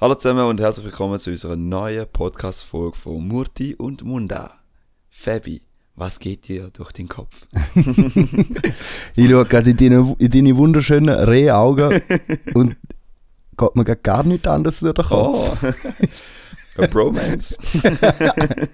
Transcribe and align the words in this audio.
Hallo 0.00 0.14
zusammen 0.14 0.46
und 0.46 0.60
herzlich 0.60 0.86
willkommen 0.86 1.18
zu 1.18 1.30
unserer 1.30 1.56
neuen 1.56 2.06
Podcast-Folge 2.06 2.96
von 2.96 3.26
Murti 3.26 3.74
und 3.74 4.04
Munda. 4.04 4.54
Fabi, 5.08 5.60
was 5.96 6.20
geht 6.20 6.46
dir 6.46 6.70
durch 6.72 6.92
den 6.92 7.08
Kopf? 7.08 7.48
ich 9.16 9.28
schaue 9.28 9.44
gerade 9.44 9.70
in 9.70 9.76
deine, 9.76 10.14
in 10.20 10.30
deine 10.30 10.56
wunderschönen 10.56 11.08
Rehaugen 11.08 12.00
und 12.54 12.76
geht 13.56 13.74
mir 13.74 13.84
grad 13.84 14.04
gar 14.04 14.22
nicht 14.22 14.46
anders 14.46 14.78
durch 14.78 14.94
den 14.94 15.04
Kopf. 15.04 15.64
Oh, 15.64 16.80
a 16.80 16.86
Bromance. 16.86 17.58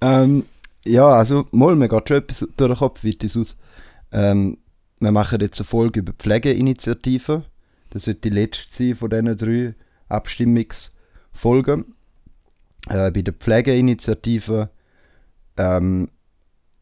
ähm, 0.00 0.46
ja, 0.84 1.06
also, 1.10 1.46
mal, 1.52 1.76
mir 1.76 1.88
geht 1.88 2.08
schon 2.08 2.16
etwas 2.16 2.40
durch 2.56 2.70
den 2.72 2.76
Kopf, 2.76 3.04
wie 3.04 3.14
das 3.14 3.36
aus. 3.36 3.56
Ähm, 4.10 4.58
wir 4.98 5.12
machen 5.12 5.38
jetzt 5.38 5.60
eine 5.60 5.66
Folge 5.68 6.00
über 6.00 6.12
Pflegeinitiativen. 6.12 7.44
Das 7.90 8.08
wird 8.08 8.24
die 8.24 8.30
letzte 8.30 8.74
sein 8.74 8.96
von 8.96 9.10
diesen 9.10 9.36
drei 9.36 9.74
Abstimmungsfolgen. 10.14 11.94
Äh, 12.88 13.10
bei 13.10 13.22
der 13.22 13.32
Pflegeinitiative 13.32 14.70
ähm, 15.56 16.08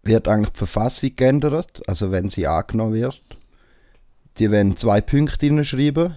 wird 0.03 0.29
eigentlich 0.29 0.51
die 0.51 0.59
Verfassung 0.59 1.17
geändert, 1.17 1.83
also 1.87 2.11
wenn 2.11 2.31
sie 2.31 2.47
angenommen 2.47 2.95
wird. 2.95 3.21
Die 4.39 4.51
werden 4.51 4.77
zwei 4.77 5.01
Punkte 5.01 5.47
hinschreiben. 5.47 6.17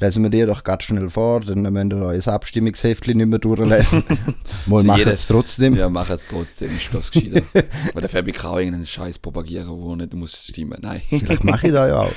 Lesen 0.00 0.22
wir 0.22 0.30
dir 0.30 0.46
doch 0.46 0.64
ganz 0.64 0.84
schnell 0.84 1.10
vor, 1.10 1.40
dann 1.40 1.60
müsst 1.60 1.92
ihr 1.92 1.98
euer 1.98 2.28
Abstimmungshäftchen 2.28 3.18
nicht 3.18 3.26
mehr 3.26 3.38
durchlesen. 3.38 4.02
Mal 4.66 4.82
machen 4.82 5.08
es 5.08 5.26
trotzdem. 5.26 5.76
Ja, 5.76 5.90
mach 5.90 6.08
es 6.08 6.26
trotzdem, 6.26 6.74
ist 6.74 6.88
das 6.90 7.10
gescheiter. 7.10 7.42
Weil 7.92 8.00
der 8.00 8.08
Fabi 8.08 8.32
kann 8.32 8.50
auch 8.52 8.56
irgendeinen 8.56 8.86
Scheiß 8.86 9.18
propagieren, 9.18 9.68
wo 9.68 9.94
nicht 9.94 10.14
muss 10.14 10.46
stimmen. 10.46 10.78
Nein. 10.80 11.02
Vielleicht 11.06 11.44
mache 11.44 11.66
ich 11.66 11.72
das 11.74 11.88
ja 11.88 12.00
auch. 12.00 12.12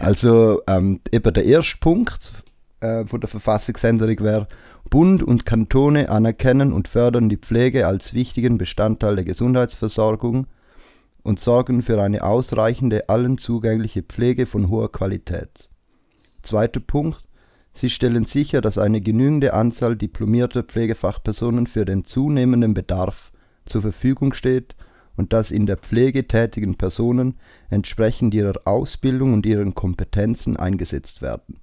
Also 0.00 0.60
ähm, 0.66 1.00
eben 1.10 1.32
der 1.32 1.44
erste 1.46 1.78
Punkt 1.78 2.30
äh, 2.84 3.06
von 3.06 3.20
der 3.20 3.28
Verfassungsänderung 3.28 4.20
wäre, 4.20 4.46
Bund 4.90 5.22
und 5.22 5.46
Kantone 5.46 6.10
anerkennen 6.10 6.72
und 6.72 6.86
fördern 6.88 7.28
die 7.28 7.38
Pflege 7.38 7.86
als 7.86 8.12
wichtigen 8.12 8.58
Bestandteil 8.58 9.16
der 9.16 9.24
Gesundheitsversorgung 9.24 10.46
und 11.22 11.40
sorgen 11.40 11.82
für 11.82 12.00
eine 12.02 12.22
ausreichende, 12.22 13.08
allen 13.08 13.38
zugängliche 13.38 14.02
Pflege 14.02 14.44
von 14.44 14.68
hoher 14.68 14.92
Qualität. 14.92 15.70
Zweiter 16.42 16.80
Punkt. 16.80 17.24
Sie 17.72 17.90
stellen 17.90 18.24
sicher, 18.24 18.60
dass 18.60 18.78
eine 18.78 19.00
genügende 19.00 19.54
Anzahl 19.54 19.96
diplomierter 19.96 20.62
Pflegefachpersonen 20.62 21.66
für 21.66 21.84
den 21.84 22.04
zunehmenden 22.04 22.74
Bedarf 22.74 23.32
zur 23.64 23.82
Verfügung 23.82 24.32
steht 24.34 24.76
und 25.16 25.32
dass 25.32 25.50
in 25.50 25.66
der 25.66 25.78
Pflege 25.78 26.28
tätigen 26.28 26.76
Personen 26.76 27.34
entsprechend 27.70 28.34
ihrer 28.34 28.60
Ausbildung 28.64 29.32
und 29.32 29.46
ihren 29.46 29.74
Kompetenzen 29.74 30.56
eingesetzt 30.56 31.22
werden. 31.22 31.58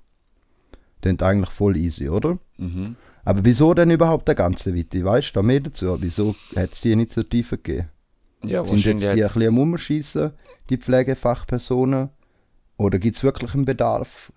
Klingt 1.02 1.24
eigentlich 1.24 1.50
voll 1.50 1.78
easy, 1.78 2.10
oder? 2.10 2.38
Mhm. 2.58 2.96
Aber 3.24 3.46
wieso 3.46 3.74
denn 3.74 3.92
überhaupt 3.92 4.28
der 4.28 4.36
ganze 4.36 4.74
Witte? 4.74 5.04
Weißt 5.04 5.30
du 5.30 5.40
da 5.40 5.44
mehr 5.44 5.60
dazu? 5.60 5.98
Wieso 6.02 6.36
hat 6.56 6.74
es 6.74 6.82
die 6.82 6.92
Initiative 6.92 7.58
gegeben? 7.58 7.90
Ja, 8.44 8.66
Sind 8.66 8.84
jetzt 8.84 9.04
die 9.04 9.08
ein 9.08 9.18
jetzt, 9.18 9.34
bisschen 9.34 9.50
am 9.50 9.58
Umschießen, 9.60 10.32
die 10.70 10.78
Pflegefachpersonen? 10.78 12.10
Oder 12.78 12.98
gibt 12.98 13.16
es 13.16 13.24
wirklich 13.24 13.54
einen 13.54 13.66
Bedarf? 13.66 14.32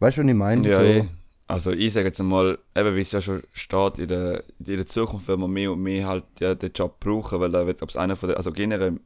Weißt 0.00 0.18
du, 0.18 0.22
was 0.22 0.28
ich 0.28 0.34
meine? 0.34 0.68
ja, 0.68 0.76
so, 0.78 0.82
eh. 0.82 1.04
Also 1.46 1.72
ich 1.72 1.92
sage 1.92 2.06
jetzt 2.06 2.20
einmal, 2.20 2.58
eben 2.74 2.96
wie 2.96 3.00
es 3.00 3.12
ja 3.12 3.20
schon 3.20 3.42
steht, 3.52 3.98
in 3.98 4.08
der, 4.08 4.42
in 4.58 4.76
der 4.76 4.86
Zukunft 4.86 5.28
werden 5.28 5.42
wir 5.42 5.48
mehr 5.48 5.72
und 5.72 5.82
mehr 5.82 6.06
halt 6.06 6.24
ja, 6.40 6.54
den 6.54 6.72
Job 6.72 6.98
brauchen, 7.00 7.38
weil 7.38 7.52
da 7.52 7.66
wird, 7.66 7.78
glaube 7.78 7.90
ich, 7.90 7.98
einer 7.98 8.16
von 8.16 8.30
den, 8.30 8.36
also 8.36 8.50
generell 8.50 8.98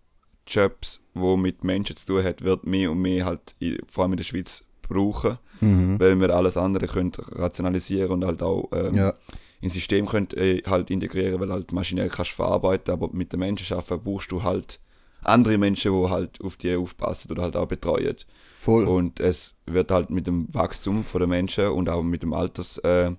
Jobs, 0.46 1.04
wo 1.14 1.36
mit 1.36 1.64
Menschen 1.64 1.96
zu 1.96 2.06
tun 2.06 2.24
hat, 2.24 2.42
wird 2.42 2.64
mehr 2.64 2.90
und 2.90 3.00
mehr 3.00 3.24
halt, 3.24 3.54
vor 3.88 4.04
allem 4.04 4.12
in 4.12 4.18
der 4.18 4.24
Schweiz, 4.24 4.64
brauchen, 4.88 5.38
Mhm. 5.60 5.98
weil 6.00 6.18
wir 6.20 6.30
alles 6.34 6.56
andere 6.56 6.86
können 6.86 7.12
rationalisieren 7.32 8.10
und 8.12 8.24
halt 8.24 8.42
auch 8.42 8.68
ähm, 8.72 8.94
Ja, 8.94 9.14
ins 9.60 9.74
System 9.74 10.06
könnt, 10.06 10.34
äh, 10.36 10.62
halt 10.66 10.90
integrieren, 10.90 11.40
weil 11.40 11.50
halt 11.50 11.72
maschinell 11.72 12.08
kannst 12.08 12.32
du 12.32 12.36
verarbeiten, 12.36 12.92
aber 12.92 13.08
mit 13.12 13.32
den 13.32 13.40
Menschen 13.40 13.76
arbeiten 13.76 14.02
brauchst 14.04 14.30
du 14.32 14.42
halt 14.42 14.80
andere 15.24 15.58
Menschen, 15.58 15.92
die 15.92 16.08
halt 16.08 16.40
auf 16.42 16.56
die 16.56 16.76
aufpassen 16.76 17.32
oder 17.32 17.42
halt 17.42 17.56
auch 17.56 17.66
betreuen. 17.66 18.16
voll. 18.56 18.84
Und 18.86 19.18
es 19.20 19.56
wird 19.66 19.90
halt 19.90 20.10
mit 20.10 20.26
dem 20.28 20.46
Wachstum 20.54 21.04
von 21.04 21.20
den 21.20 21.30
Menschen 21.30 21.68
und 21.68 21.88
auch 21.88 22.02
mit 22.02 22.22
dem 22.22 22.32
Alters, 22.32 22.78
äh, 22.78 23.10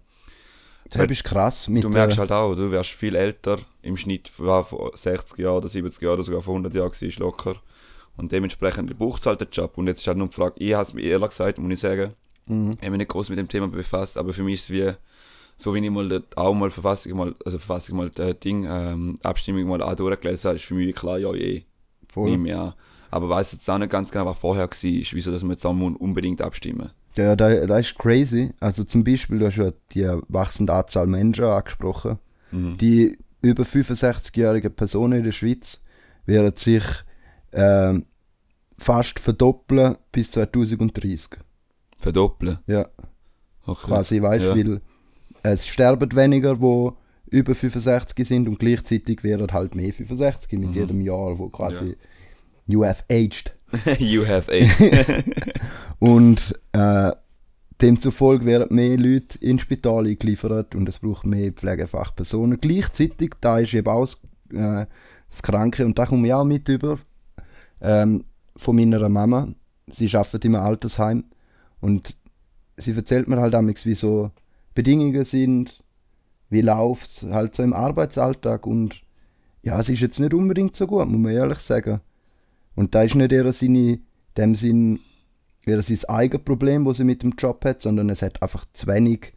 das 0.91 1.09
ist 1.11 1.23
krass. 1.23 1.65
Du 1.69 1.89
merkst 1.89 2.17
äh, 2.17 2.21
halt 2.21 2.31
auch, 2.31 2.55
du 2.55 2.71
wirst 2.71 2.91
viel 2.91 3.15
älter, 3.15 3.59
im 3.83 3.95
Schnitt 3.95 4.31
war 4.39 4.63
vor 4.63 4.91
60 4.95 5.37
Jahren 5.39 5.57
oder 5.57 5.67
70 5.67 6.01
Jahren 6.01 6.15
oder 6.15 6.23
sogar 6.23 6.41
vor 6.41 6.55
100 6.55 6.73
Jahren 6.73 6.91
war 6.91 7.19
locker. 7.19 7.55
Und 8.19 8.31
dementsprechend 8.31 8.97
braucht 8.97 9.21
es 9.21 9.25
halt 9.25 9.39
den 9.39 9.47
Job. 9.51 9.77
Und 9.77 9.87
jetzt 9.87 10.01
ist 10.01 10.07
halt 10.07 10.17
nur 10.17 10.27
die 10.27 10.35
Frage, 10.35 10.55
ich 10.57 10.73
habe 10.73 10.83
es 10.83 10.93
mir 10.93 11.03
ehrlich 11.03 11.29
gesagt, 11.29 11.57
muss 11.57 11.71
ich 11.71 11.79
sagen, 11.79 12.13
mhm. 12.47 12.71
ich 12.71 12.77
habe 12.79 12.91
mich 12.91 12.97
nicht 12.99 13.09
groß 13.09 13.29
mit 13.29 13.39
dem 13.39 13.47
Thema 13.47 13.69
befasst, 13.69 14.17
aber 14.17 14.33
für 14.33 14.43
mich 14.43 14.55
ist 14.55 14.63
es 14.63 14.69
wie, 14.71 14.91
so 15.55 15.73
wie 15.73 15.79
ich 15.79 15.89
mal 15.89 16.23
auch 16.35 16.53
mal 16.53 16.69
Verfassung 16.69 17.17
mal, 17.17 17.35
also 17.45 17.57
Verfassung 17.57 17.97
mal 17.97 18.09
das 18.09 18.39
Ding, 18.39 18.67
ähm, 18.69 19.17
Abstimmung 19.23 19.65
mal 19.67 19.81
auch 19.81 19.95
durchgelesen 19.95 20.49
habe, 20.49 20.57
ist 20.57 20.65
für 20.65 20.73
mich 20.73 20.93
klar, 20.93 21.17
ja, 21.17 21.33
eh, 21.33 21.63
voll. 22.11 22.31
nicht 22.31 22.39
mehr. 22.39 22.75
Aber 23.09 23.29
weiß 23.29 23.53
jetzt 23.53 23.69
auch 23.69 23.77
nicht 23.77 23.89
ganz 23.89 24.11
genau, 24.11 24.25
was 24.25 24.37
vorher 24.37 24.65
war, 24.65 24.71
wieso 24.71 25.31
dass 25.31 25.43
wir 25.43 25.51
jetzt 25.51 25.65
auch 25.65 25.71
unbedingt 25.71 26.41
abstimmen. 26.41 26.89
Ja, 27.15 27.35
da, 27.35 27.65
da 27.65 27.79
ist 27.79 27.97
crazy. 27.97 28.51
Also 28.59 28.83
zum 28.83 29.03
Beispiel, 29.03 29.39
du 29.39 29.47
hast 29.47 29.57
ja 29.57 29.71
die 29.93 30.07
wachsende 30.27 30.73
Anzahl 30.73 31.07
Menschen 31.07 31.45
angesprochen. 31.45 32.19
Mhm. 32.51 32.77
Die 32.77 33.17
über 33.41 33.63
65-jährigen 33.63 34.73
Personen 34.73 35.19
in 35.19 35.23
der 35.23 35.31
Schweiz 35.31 35.81
werden 36.25 36.55
sich 36.55 36.83
ähm, 37.51 38.05
fast 38.79 39.19
verdoppeln 39.19 39.95
bis 40.11 40.31
2030. 40.31 41.39
Verdoppeln. 41.97 42.59
Ja, 42.67 42.87
Okay. 43.65 43.87
quasi, 43.87 44.21
weißt 44.21 44.45
du, 44.45 44.57
Ja. 44.57 44.65
weil 44.65 44.81
es 45.43 45.67
sterben 45.67 46.15
weniger, 46.15 46.59
wo 46.59 46.97
über 47.29 47.53
65 47.53 48.27
sind 48.27 48.47
und 48.47 48.57
gleichzeitig 48.57 49.23
werden 49.23 49.51
halt 49.51 49.75
mehr 49.75 49.93
65 49.93 50.57
mit 50.59 50.69
Mhm. 50.69 50.73
jedem 50.73 51.01
Jahr, 51.01 51.37
wo 51.37 51.49
quasi 51.49 51.95
you 52.65 52.83
have 52.83 53.03
aged. 53.11 53.53
you 53.99 54.25
have 54.25 54.51
age. 54.51 55.23
Und 55.99 56.57
äh, 56.71 57.11
demzufolge 57.81 58.45
werden 58.45 58.75
mehr 58.75 58.97
Leute 58.97 59.37
ins 59.39 59.61
Spital 59.61 60.05
eingeliefert 60.07 60.73
und 60.75 60.87
es 60.89 60.99
braucht 60.99 61.25
mehr 61.25 61.51
Pflegefachpersonen. 61.51 62.59
Gleichzeitig, 62.59 63.31
da 63.41 63.59
ist 63.59 63.73
eben 63.73 63.87
auch 63.87 64.01
das, 64.05 64.15
äh, 64.53 64.85
das 65.29 65.41
Kranke, 65.43 65.85
und 65.85 65.99
da 65.99 66.05
komme 66.05 66.27
ich 66.27 66.33
auch 66.33 66.45
mit 66.45 66.67
über, 66.69 66.97
ähm, 67.81 68.23
von 68.59 68.75
meiner 68.75 69.07
Mama. 69.09 69.47
Sie 69.89 70.13
arbeitet 70.15 70.45
im 70.45 70.55
Altersheim 70.55 71.23
und 71.79 72.17
sie 72.77 72.91
erzählt 72.91 73.27
mir 73.27 73.39
halt 73.39 73.53
damals, 73.53 73.85
wie 73.85 73.95
so 73.95 74.31
Bedingungen 74.75 75.23
sind, 75.23 75.83
wie 76.49 76.61
läuft 76.61 77.09
es 77.09 77.23
halt 77.23 77.55
so 77.55 77.63
im 77.63 77.73
Arbeitsalltag 77.73 78.67
und 78.67 79.01
ja, 79.61 79.79
es 79.79 79.89
ist 79.89 80.01
jetzt 80.01 80.19
nicht 80.19 80.33
unbedingt 80.33 80.75
so 80.75 80.87
gut, 80.87 81.07
muss 81.07 81.19
man 81.19 81.33
ehrlich 81.33 81.59
sagen. 81.59 82.01
Und 82.75 82.95
da 82.95 83.03
ist 83.03 83.15
nicht 83.15 83.31
eher 83.31 83.51
seine, 83.51 83.93
in 83.93 84.03
dem 84.37 84.55
Sinn, 84.55 84.99
wäre 85.65 85.81
sein 85.81 86.09
eigenes 86.09 86.45
Problem, 86.45 86.85
das 86.85 86.97
sie 86.97 87.03
mit 87.03 87.23
dem 87.23 87.33
Job 87.37 87.63
hat, 87.65 87.81
sondern 87.81 88.09
es 88.09 88.21
hat 88.21 88.41
einfach 88.41 88.65
zu 88.73 88.87
wenig 88.87 89.33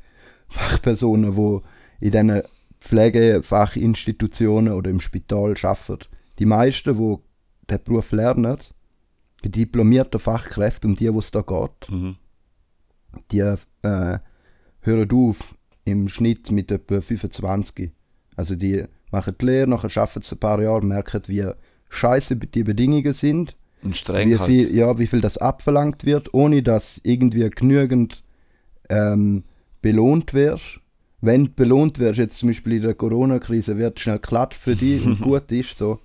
Fachpersonen, 0.49 1.34
die 1.34 2.06
in 2.06 2.12
diesen 2.12 2.43
Pflegefachinstitutionen 2.81 4.72
oder 4.72 4.91
im 4.91 5.00
Spital 5.00 5.54
arbeiten. 5.62 6.06
Die 6.39 6.47
meisten, 6.47 6.97
die 6.97 7.16
den 7.69 7.83
Beruf 7.83 8.12
lernen, 8.12 8.59
die 9.44 9.50
diplomierten 9.50 10.20
Fachkräfte, 10.20 10.88
um 10.88 10.94
die, 10.94 11.12
wo 11.12 11.19
es 11.19 11.30
da 11.30 11.42
geht, 11.42 11.91
mhm. 11.91 12.16
die 13.30 13.41
äh, 13.41 14.19
hören 14.80 15.10
auf 15.12 15.54
im 15.84 16.08
Schnitt 16.08 16.50
mit 16.50 16.70
etwa 16.70 17.00
25. 17.00 17.91
Also 18.36 18.56
die 18.56 18.84
machen 19.10 19.34
die 19.41 19.47
Lehre, 19.47 19.69
nachher 19.69 20.00
arbeiten 20.00 20.22
sie 20.22 20.36
ein 20.36 20.41
paar 20.41 20.60
Jahre, 20.62 20.84
merken, 20.84 21.22
wie 21.26 21.47
scheiße 21.88 22.36
die 22.36 22.62
Bedingungen 22.62 23.12
sind 23.12 23.56
Und 23.82 23.97
streng 23.97 24.30
wie 24.30 24.38
halt. 24.38 24.50
viel, 24.50 24.75
ja, 24.75 24.98
wie 24.98 25.06
viel 25.06 25.20
das 25.20 25.38
abverlangt 25.38 26.04
wird, 26.04 26.32
ohne 26.32 26.62
dass 26.62 27.00
irgendwie 27.04 27.48
genügend 27.50 28.22
ähm, 28.88 29.44
belohnt 29.82 30.34
wirst. 30.34 30.80
Wenn 31.20 31.45
du 31.45 31.50
belohnt 31.50 31.98
wirst, 31.98 32.18
jetzt 32.18 32.38
zum 32.38 32.48
Beispiel 32.48 32.74
in 32.74 32.83
der 32.83 32.95
Corona-Krise, 32.95 33.77
wird 33.77 34.00
schnell 34.00 34.18
glatt 34.18 34.54
für 34.54 34.74
dich 34.74 35.04
und 35.04 35.21
gut 35.21 35.53
ist 35.53 35.78
so. 35.78 36.00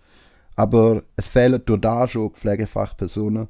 Aber 0.58 1.04
es 1.16 1.30
fehlen 1.30 1.62
durch 1.66 1.80
da 1.80 2.08
schon 2.08 2.32
Pflegefachpersonen. 2.32 3.48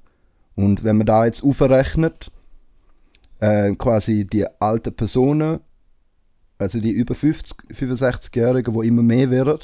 Und 0.55 0.83
wenn 0.83 0.97
man 0.97 1.07
da 1.07 1.25
jetzt 1.25 1.43
aufrechnet, 1.43 2.31
äh, 3.39 3.73
quasi 3.75 4.25
die 4.25 4.45
alten 4.59 4.93
Personen, 4.93 5.61
also 6.59 6.79
die 6.79 6.91
über 6.91 7.15
50, 7.15 7.57
65-Jährigen, 7.71 8.73
die 8.73 8.87
immer 8.87 9.03
mehr 9.03 9.31
werden, 9.31 9.59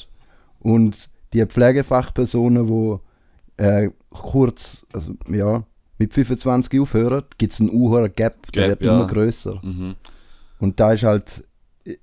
und 0.60 1.10
die 1.32 1.44
Pflegefachpersonen, 1.44 2.66
die 2.66 3.62
äh, 3.62 3.90
kurz, 4.10 4.86
also 4.92 5.14
ja, 5.28 5.64
mit 5.98 6.14
25 6.14 6.80
aufhören, 6.80 7.24
gibt 7.36 7.52
es 7.52 7.60
einen 7.60 7.70
unhohen 7.70 8.12
Gap, 8.12 8.50
der 8.52 8.68
Gap, 8.68 8.80
wird 8.80 8.82
ja. 8.88 8.96
immer 8.96 9.06
größer. 9.06 9.60
Mhm. 9.62 9.96
Und 10.60 10.80
da 10.80 10.92
ist 10.92 11.02
halt, 11.02 11.44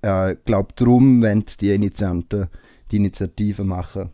äh, 0.01 0.35
glaube 0.45 0.73
drum, 0.75 1.23
wenn 1.23 1.43
die 1.59 1.71
Initianten 1.71 2.47
die 2.91 2.97
Initiative 2.97 3.63
machen. 3.63 4.11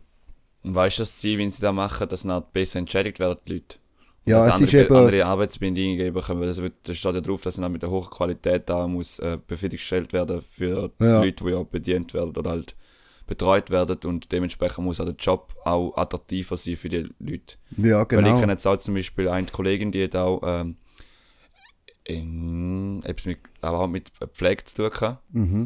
Und 0.68 0.74
weißt 0.74 0.98
du 0.98 1.02
das 1.02 1.16
Ziel, 1.16 1.38
wenn 1.38 1.50
sie 1.50 1.62
das 1.62 1.72
machen, 1.72 2.08
dass 2.10 2.22
dann 2.24 2.42
besser 2.52 2.78
entschädigt 2.78 3.18
werden, 3.18 3.38
die 3.46 3.54
Leute? 3.54 3.78
Ja, 4.26 4.40
es 4.40 4.46
ist 4.46 4.52
andere, 4.52 4.84
eben- 4.84 4.94
andere 4.96 5.24
Arbeitsbedingungen 5.24 6.12
bekommen. 6.12 6.42
Also 6.42 6.68
da 6.82 6.94
steht 6.94 7.14
ja 7.14 7.20
drauf, 7.22 7.40
dass 7.40 7.56
dann 7.56 7.72
mit 7.72 7.80
der 7.82 7.88
hohen 7.90 8.10
Qualität 8.10 8.68
da 8.68 8.86
muss 8.86 9.18
äh, 9.20 9.38
befriediggestellt 9.46 10.12
werden 10.12 10.42
für 10.42 10.92
Ja. 11.00 11.20
die 11.22 11.26
Leute, 11.28 11.44
die 11.44 11.50
ja 11.52 11.62
bedient 11.62 12.12
werden 12.12 12.36
oder 12.36 12.50
halt 12.50 12.76
betreut 13.26 13.70
werden 13.70 13.98
und 14.04 14.30
dementsprechend 14.30 14.84
muss 14.84 15.00
auch 15.00 15.06
der 15.06 15.14
Job 15.14 15.54
auch 15.64 15.96
attraktiver 15.96 16.56
sein 16.58 16.76
für 16.76 16.90
die 16.90 17.08
Leute. 17.18 17.56
Ja, 17.78 18.00
Weil 18.00 18.02
ich 18.02 18.08
genau. 18.08 18.40
kenne 18.40 18.52
jetzt 18.52 18.66
auch 18.66 18.76
zum 18.76 18.94
Beispiel 18.94 19.28
eine 19.28 19.46
Kollegin, 19.46 19.90
die 19.92 20.04
hat 20.04 20.16
auch 20.16 20.42
ähm, 20.44 20.76
in, 22.04 23.02
etwas 23.04 23.26
mit, 23.26 23.38
aber 23.60 23.80
auch 23.80 23.86
mit 23.88 24.10
Pflege 24.34 24.64
zu 24.64 24.76
tun 24.76 24.90
gehabt. 24.90 25.22
Mhm. 25.34 25.64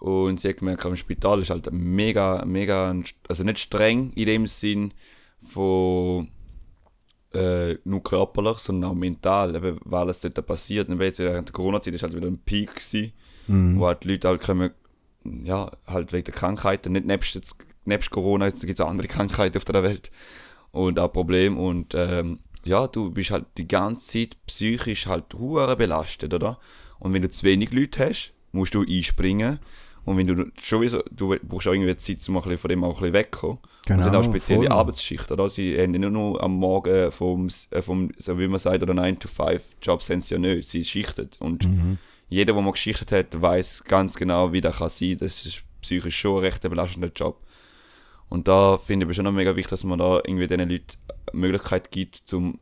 Und 0.00 0.40
sie 0.40 0.48
hat 0.48 0.56
gemerkt, 0.58 0.84
im 0.84 0.96
Spital 0.96 1.40
ist 1.42 1.50
halt 1.50 1.70
mega, 1.72 2.44
mega, 2.46 2.94
also 3.28 3.44
nicht 3.44 3.58
streng 3.58 4.10
in 4.14 4.26
dem 4.26 4.46
Sinn 4.46 4.92
von 5.42 6.28
äh, 7.34 7.74
nur 7.84 8.02
körperlich, 8.02 8.58
sondern 8.58 8.90
auch 8.90 8.94
mental, 8.94 9.54
eben, 9.54 9.78
weil 9.84 10.08
es 10.08 10.20
dort 10.20 10.44
passiert. 10.46 10.88
Und 10.88 11.00
jetzt 11.00 11.18
während 11.18 11.48
der 11.48 11.52
Corona-Zeit 11.52 11.94
ist 11.94 12.02
halt 12.02 12.14
wieder 12.14 12.26
ein 12.26 12.38
Peak 12.38 12.74
gewesen, 12.74 13.12
Mhm. 13.46 13.80
wo 13.80 13.86
halt 13.86 14.04
die 14.04 14.08
Leute 14.12 14.28
halt 14.28 14.42
kommen, 14.42 14.70
ja, 15.24 15.70
halt 15.86 16.12
wegen 16.12 16.24
der 16.24 16.34
Krankheiten, 16.34 16.92
nicht 16.92 17.06
nebst, 17.06 17.34
jetzt, 17.34 17.56
nebst 17.84 18.10
Corona, 18.10 18.46
jetzt 18.46 18.60
gibt 18.60 18.74
es 18.74 18.80
auch 18.80 18.88
andere 18.88 19.08
Krankheiten 19.08 19.56
auf 19.56 19.64
der 19.64 19.82
Welt 19.82 20.10
und 20.70 20.98
auch 21.00 21.12
Probleme 21.12 21.58
und 21.58 21.94
ähm, 21.94 22.38
ja, 22.64 22.86
du 22.86 23.10
bist 23.10 23.32
halt 23.32 23.46
die 23.56 23.66
ganze 23.66 24.06
Zeit 24.06 24.36
psychisch 24.46 25.06
halt 25.06 25.34
hure 25.34 25.74
belastet, 25.76 26.32
oder? 26.32 26.58
Und 27.00 27.12
wenn 27.12 27.22
du 27.22 27.30
zu 27.30 27.44
wenig 27.44 27.72
Leute 27.72 28.06
hast, 28.08 28.34
musst 28.52 28.74
du 28.74 28.82
einspringen 28.82 29.58
und 30.04 30.16
wenn 30.16 30.26
du 30.26 30.46
schon 30.62 30.86
so, 30.88 31.02
du 31.10 31.36
brauchst 31.42 31.68
auch 31.68 31.72
irgendwie 31.72 31.94
Zeit, 31.96 32.26
um 32.28 32.40
von 32.42 32.68
dem 32.68 32.84
auch 32.84 32.88
ein 32.88 32.92
bisschen 32.94 33.12
wegzukommen. 33.12 33.58
und 33.88 33.98
es 33.98 34.04
sind 34.04 34.14
auch 34.16 34.24
spezielle 34.24 34.66
voll. 34.66 34.72
Arbeitsschichten, 34.72 35.32
oder? 35.34 35.48
Sie 35.50 35.76
haben 35.78 35.90
nicht 35.92 36.10
nur 36.10 36.42
am 36.42 36.52
Morgen 36.54 37.10
vom, 37.12 37.48
äh, 37.70 37.82
vom 37.82 38.10
so 38.18 38.38
wie 38.38 38.48
man 38.48 38.58
sagt, 38.58 38.82
oder 38.82 38.94
9 38.94 39.18
to 39.18 39.28
5 39.28 39.62
Job 39.82 40.02
sind 40.02 40.24
sie 40.24 40.34
ja 40.34 40.40
nicht, 40.40 40.68
sie 40.68 40.84
schichten 40.84 41.30
und 41.38 41.64
Mhm. 41.68 41.98
jeder, 42.28 42.52
der 42.52 42.62
mal 42.62 42.72
geschichtet 42.72 43.12
hat, 43.12 43.40
weiß 43.40 43.84
ganz 43.84 44.16
genau, 44.16 44.52
wie 44.52 44.60
das 44.60 44.78
kann 44.78 44.88
sein. 44.90 45.16
Das 45.18 45.44
ist 45.46 45.62
psychisch 45.82 46.18
schon 46.18 46.36
ein 46.38 46.44
recht 46.44 46.62
belastender 46.62 47.10
Job. 47.14 47.40
Und 48.28 48.46
da 48.46 48.76
finde 48.78 49.04
ich 49.06 49.10
es 49.10 49.16
schon 49.16 49.24
noch 49.24 49.32
mega 49.32 49.56
wichtig, 49.56 49.70
dass 49.70 49.82
man 49.84 49.98
da 49.98 50.16
irgendwie 50.18 50.46
diesen 50.46 50.68
Leuten 50.70 50.86
die 51.32 51.36
Möglichkeit 51.36 51.90
gibt, 51.90 52.22
zum 52.26 52.60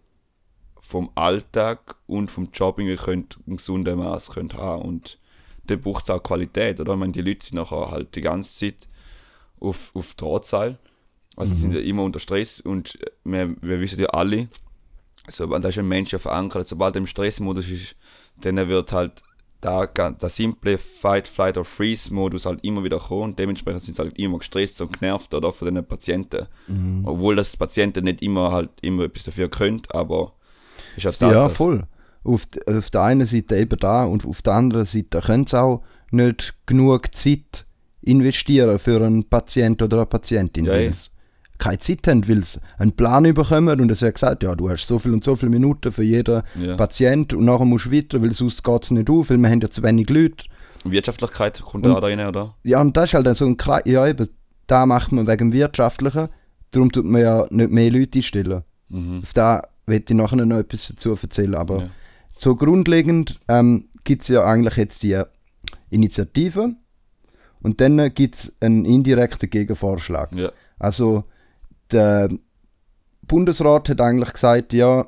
vom 0.80 1.10
Alltag 1.16 1.96
und 2.06 2.30
vom 2.30 2.48
Job 2.54 2.78
irgendwie 2.78 2.96
könnt, 2.96 3.38
einen 3.46 3.56
gesunden 3.56 3.98
Maß 3.98 4.30
könnt 4.30 4.54
haben. 4.54 4.80
Und 4.82 5.18
da 5.68 5.76
braucht 5.76 6.04
es 6.04 6.10
auch 6.10 6.22
Qualität, 6.22 6.80
oder? 6.80 6.92
Ich 6.92 6.98
meine, 6.98 7.12
die 7.12 7.22
Leute 7.22 7.44
sind 7.44 7.56
nachher 7.56 7.90
halt 7.90 8.14
die 8.14 8.20
ganze 8.20 8.52
Zeit 8.58 8.88
auf, 9.60 9.90
auf 9.94 10.14
Drahtseil. 10.14 10.78
Also 11.36 11.54
sind 11.54 11.72
ja 11.72 11.80
immer 11.80 12.02
unter 12.02 12.18
Stress 12.18 12.58
und 12.58 12.98
wir, 13.22 13.54
wir 13.60 13.80
wissen 13.80 14.00
ja 14.00 14.08
alle, 14.08 14.48
so, 15.28 15.46
da 15.46 15.68
ist 15.68 15.78
ein 15.78 15.86
Mensch 15.86 16.12
ja 16.12 16.18
verankert. 16.18 16.66
Sobald 16.66 16.96
er 16.96 16.98
im 16.98 17.06
Stressmodus 17.06 17.68
ist, 17.70 17.94
dann 18.40 18.56
wird 18.68 18.92
halt 18.92 19.22
da, 19.60 19.86
der 19.86 20.28
simple 20.28 20.78
Fight, 20.78 21.28
Flight 21.28 21.58
or 21.58 21.64
Freeze-Modus 21.64 22.46
halt 22.46 22.64
immer 22.64 22.84
wieder 22.84 22.98
kommen 22.98 23.22
und 23.22 23.38
dementsprechend 23.38 23.82
sind 23.82 23.94
sie 23.94 24.02
halt 24.02 24.18
immer 24.18 24.38
gestresst 24.38 24.80
und 24.80 24.98
genervt 24.98 25.34
oder 25.34 25.52
von 25.52 25.74
den 25.74 25.84
Patienten. 25.84 26.46
Mhm. 26.68 27.02
Obwohl 27.04 27.36
das 27.36 27.56
Patienten 27.56 28.04
nicht 28.04 28.22
immer 28.22 28.52
halt 28.52 28.70
immer 28.80 29.04
etwas 29.04 29.24
dafür 29.24 29.48
können, 29.48 29.82
aber 29.90 30.32
ist 30.96 31.04
ja 31.04 31.12
Ja, 31.32 31.48
voll. 31.48 31.86
Auf, 32.28 32.46
also 32.66 32.78
auf 32.78 32.90
der 32.90 33.02
einen 33.02 33.26
Seite 33.26 33.56
eben 33.56 33.78
da 33.78 34.04
und 34.04 34.26
auf 34.26 34.42
der 34.42 34.52
anderen 34.54 34.84
Seite 34.84 35.20
können 35.20 35.46
sie 35.46 35.58
auch 35.60 35.82
nicht 36.10 36.54
genug 36.66 37.14
Zeit 37.14 37.66
investieren 38.02 38.78
für 38.78 39.04
einen 39.04 39.24
Patient 39.24 39.82
oder 39.82 39.98
eine 39.98 40.06
Patientin, 40.06 40.64
Ja, 40.66 40.72
weil 40.72 40.92
sie 40.94 41.10
keine 41.58 41.78
Zeit 41.78 42.06
haben, 42.06 42.28
weil 42.28 42.44
sie 42.44 42.60
einen 42.78 42.92
Plan 42.92 43.24
bekommen 43.34 43.80
und 43.80 43.90
es 43.90 44.02
wird 44.02 44.14
gesagt, 44.14 44.42
ja, 44.42 44.54
du 44.54 44.70
hast 44.70 44.86
so 44.86 44.98
viel 44.98 45.12
und 45.12 45.24
so 45.24 45.34
viele 45.36 45.50
Minuten 45.50 45.90
für 45.90 46.04
jeden 46.04 46.42
Ja. 46.60 46.76
Patient 46.76 47.32
und 47.34 47.44
nachher 47.44 47.64
musst 47.64 47.86
du 47.86 47.92
weiter, 47.92 48.22
weil 48.22 48.32
sonst 48.32 48.62
geht 48.62 48.84
es 48.84 48.90
nicht 48.92 49.10
auf, 49.10 49.30
weil 49.30 49.38
wir 49.38 49.48
haben 49.50 49.60
ja 49.60 49.68
zu 49.70 49.82
wenig 49.82 50.08
Leute. 50.08 50.46
Wirtschaftlichkeit 50.84 51.60
kommt 51.60 51.84
Und- 51.84 51.92
auch 51.92 52.00
da 52.00 52.06
rein, 52.06 52.20
oder? 52.20 52.54
Ja, 52.62 52.80
und 52.80 52.96
das 52.96 53.10
ist 53.10 53.14
halt 53.14 53.26
dann 53.26 53.34
so 53.34 53.44
ein 53.46 53.56
Kreis, 53.56 53.82
ja 53.86 54.06
eben, 54.06 54.28
da 54.68 54.86
macht 54.86 55.10
man 55.12 55.26
wegen 55.26 55.50
dem 55.50 55.52
Wirtschaftlichen, 55.52 56.28
darum 56.70 56.92
tut 56.92 57.04
man 57.04 57.20
ja 57.22 57.46
nicht 57.50 57.70
mehr 57.70 57.90
Leute 57.90 58.18
einstellen. 58.20 58.62
Mhm. 58.88 59.20
Auf 59.22 59.32
da 59.32 59.62
will 59.86 60.02
ich 60.06 60.14
nachher 60.14 60.36
noch 60.36 60.58
etwas 60.58 60.88
dazu 60.88 61.10
erzählen, 61.20 61.56
aber 61.56 61.78
Ja. 61.80 61.90
So 62.38 62.54
grundlegend 62.56 63.40
ähm, 63.48 63.88
gibt 64.04 64.22
es 64.22 64.28
ja 64.28 64.44
eigentlich 64.44 64.76
jetzt 64.76 65.02
die 65.02 65.20
Initiative 65.90 66.74
und 67.60 67.80
dann 67.80 68.14
gibt 68.14 68.36
es 68.36 68.52
einen 68.60 68.84
indirekten 68.84 69.50
Gegenvorschlag. 69.50 70.32
Ja. 70.32 70.50
Also 70.78 71.24
der 71.90 72.28
Bundesrat 73.22 73.88
hat 73.88 74.00
eigentlich 74.00 74.32
gesagt, 74.32 74.72
ja, 74.72 75.06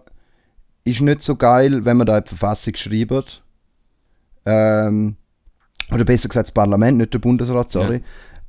ist 0.85 1.01
nicht 1.01 1.23
so 1.23 1.37
geil, 1.37 1.85
wenn 1.85 1.97
man 1.97 2.07
da 2.07 2.21
die 2.21 2.29
Verfassung 2.29 2.75
schreibt. 2.75 3.43
Ähm, 4.45 5.17
oder 5.93 6.05
besser 6.05 6.29
gesagt 6.29 6.49
das 6.49 6.55
Parlament, 6.55 6.99
nicht 6.99 7.15
der 7.15 7.19
Bundesrat, 7.19 7.71
sorry. 7.71 8.03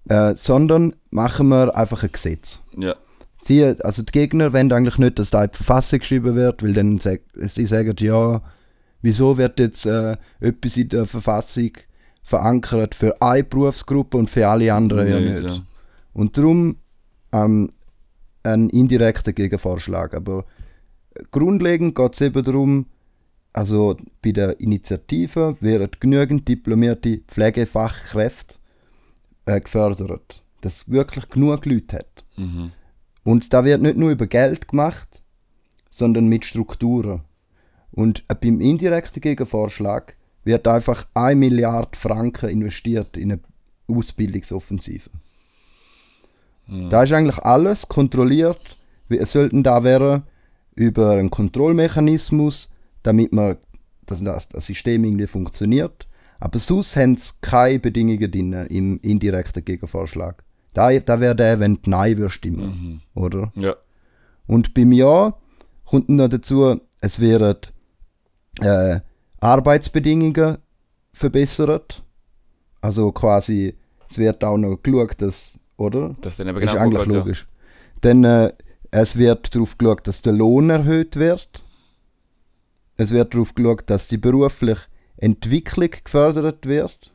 Äh, 0.10 0.36
sondern 0.36 0.96
machen 1.12 1.50
wir 1.50 1.76
einfach 1.76 2.04
ein 2.04 2.12
Gesetz. 2.12 2.62
Ja. 2.76 2.96
Sie, 3.38 3.64
also 3.64 4.04
die 4.04 4.12
Gegner 4.12 4.54
wollen 4.54 4.72
eigentlich 4.72 4.98
nicht, 4.98 5.20
dass 5.20 5.32
da 5.32 5.46
die 5.48 5.56
Verfassung 5.56 6.00
geschrieben 6.00 6.36
wird, 6.36 6.64
weil 6.64 6.74
dann 6.74 7.00
sie 7.00 7.66
sagen, 7.66 7.96
ja, 8.00 8.42
wieso 9.02 9.38
wird 9.38 9.60
jetzt 9.60 9.86
äh, 9.86 10.18
etwas 10.40 10.78
in 10.78 10.90
der 10.90 11.06
Verfassung 11.06 11.72
verankert 12.24 12.96
für 12.96 13.22
eine 13.22 13.44
Berufsgruppe 13.44 14.18
und 14.18 14.30
für 14.30 14.48
alle 14.48 14.74
anderen 14.74 15.08
ja 15.08 15.20
Nicht, 15.20 15.44
ja. 15.44 15.64
Und 16.14 16.38
darum 16.38 16.78
ähm, 17.32 17.70
ein 18.44 18.70
indirekter 18.70 19.34
Gegenvorschlag. 19.34 20.14
Aber 20.14 20.46
grundlegend 21.32 21.96
geht 21.96 22.14
es 22.14 22.22
eben 22.22 22.44
darum, 22.44 22.86
also 23.54 23.98
bei 24.22 24.32
der 24.32 24.60
Initiative 24.60 25.58
werden 25.60 25.92
genügend 26.00 26.48
diplomierte 26.48 27.22
Pflegefachkräfte 27.28 28.56
äh, 29.46 29.60
gefördert. 29.60 30.44
Dass 30.62 30.90
wirklich 30.90 31.28
genug 31.30 31.66
Leute 31.66 31.98
hat. 31.98 32.24
Mhm. 32.38 32.72
Und 33.24 33.54
da 33.54 33.66
wird 33.66 33.82
nicht 33.82 33.98
nur 33.98 34.12
über 34.12 34.28
Geld 34.28 34.68
gemacht, 34.68 35.22
sondern 35.90 36.28
mit 36.28 36.46
Strukturen. 36.46 37.22
Und 37.92 38.24
beim 38.28 38.62
indirekten 38.62 39.22
Gegenvorschlag 39.22 40.16
wird 40.44 40.68
einfach 40.68 41.06
1 41.14 41.38
Milliarde 41.38 41.98
Franken 41.98 42.50
investiert 42.50 43.18
in 43.18 43.34
eine 43.34 43.42
Ausbildungsoffensive. 43.88 45.10
Mhm. 46.68 46.90
Da 46.90 47.04
ist 47.04 47.12
eigentlich 47.14 47.40
alles 47.40 47.88
kontrolliert. 47.88 48.78
Wie- 49.10 49.18
Es 49.18 49.32
sollten 49.34 49.64
da 49.64 49.84
wäre 49.84 50.24
über 50.76 51.12
einen 51.12 51.30
Kontrollmechanismus, 51.30 52.70
damit 53.04 53.34
man 53.34 53.58
das, 54.06 54.48
das 54.50 54.66
System 54.66 55.04
irgendwie 55.04 55.28
funktioniert. 55.28 56.08
Aber 56.40 56.58
sonst 56.60 56.96
haben 56.96 57.18
sie 57.18 57.32
keine 57.42 57.80
Bedingungen 57.80 58.32
drin 58.32 58.54
im 58.70 59.00
indirekten 59.02 59.64
Gegenvorschlag. 59.64 60.44
Da, 60.74 60.98
da 60.98 61.20
wäre 61.20 61.36
der, 61.36 61.60
wenn 61.60 61.76
du 61.82 61.90
Nein 61.90 62.18
würdest 62.18 62.36
stimmen, 62.38 63.02
Mhm. 63.16 63.22
oder? 63.22 63.52
Ja. 63.56 63.76
Und 64.48 64.74
beim 64.74 64.92
Ja 64.92 65.36
kommt 65.86 66.10
noch 66.10 66.30
dazu, 66.30 66.80
es 67.02 67.20
werden 67.20 67.58
äh, 68.62 69.00
Arbeitsbedingungen 69.40 70.58
verbessert. 71.14 72.04
Also 72.80 73.12
quasi, 73.12 73.76
es 74.10 74.18
wird 74.18 74.44
auch 74.44 74.58
noch 74.58 74.78
geschaut, 74.82 75.22
dass, 75.22 75.60
oder? 75.78 76.16
Das 76.22 76.40
ist 76.40 76.46
genau 76.46 76.76
eigentlich 76.76 77.04
gut, 77.04 77.14
ja. 77.14 77.20
logisch. 77.20 77.48
Dann 78.02 78.24
äh, 78.24 78.52
es 78.92 79.18
wird 79.18 79.54
darauf 79.56 79.78
geschaut, 79.78 80.08
dass 80.08 80.22
der 80.22 80.34
Lohn 80.34 80.70
erhöht 80.70 81.16
wird. 81.16 81.64
Es 82.98 83.12
wird 83.12 83.34
darauf 83.34 83.56
geschaut, 83.56 83.84
dass 83.90 84.08
die 84.08 84.18
berufliche 84.18 84.82
Entwicklung 85.18 85.90
gefördert 86.04 86.66
wird. 86.66 87.12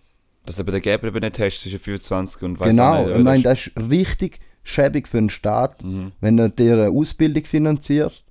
Dass 0.47 0.57
du 0.57 0.63
eben 0.63 0.73
den 0.73 0.83
Geber 0.83 1.09
eben 1.09 1.21
nicht 1.21 1.39
hast 1.39 1.61
zwischen 1.61 1.81
25 1.81 2.43
und 2.43 2.61
weiss 2.61 2.71
genau, 2.71 3.05
nicht, 3.05 3.17
ich 3.17 3.25
meine, 3.25 3.43
das 3.43 3.67
ist 3.67 3.77
richtig 3.77 4.39
schäbig 4.63 5.09
für 5.09 5.19
den 5.19 5.31
Staat, 5.31 5.85
Mhm. 5.85 6.13
wenn 6.21 6.39
er 6.39 6.49
dir 6.49 6.75
eine 6.75 6.91
Ausbildung 6.91 7.45
finanziert 7.45 8.25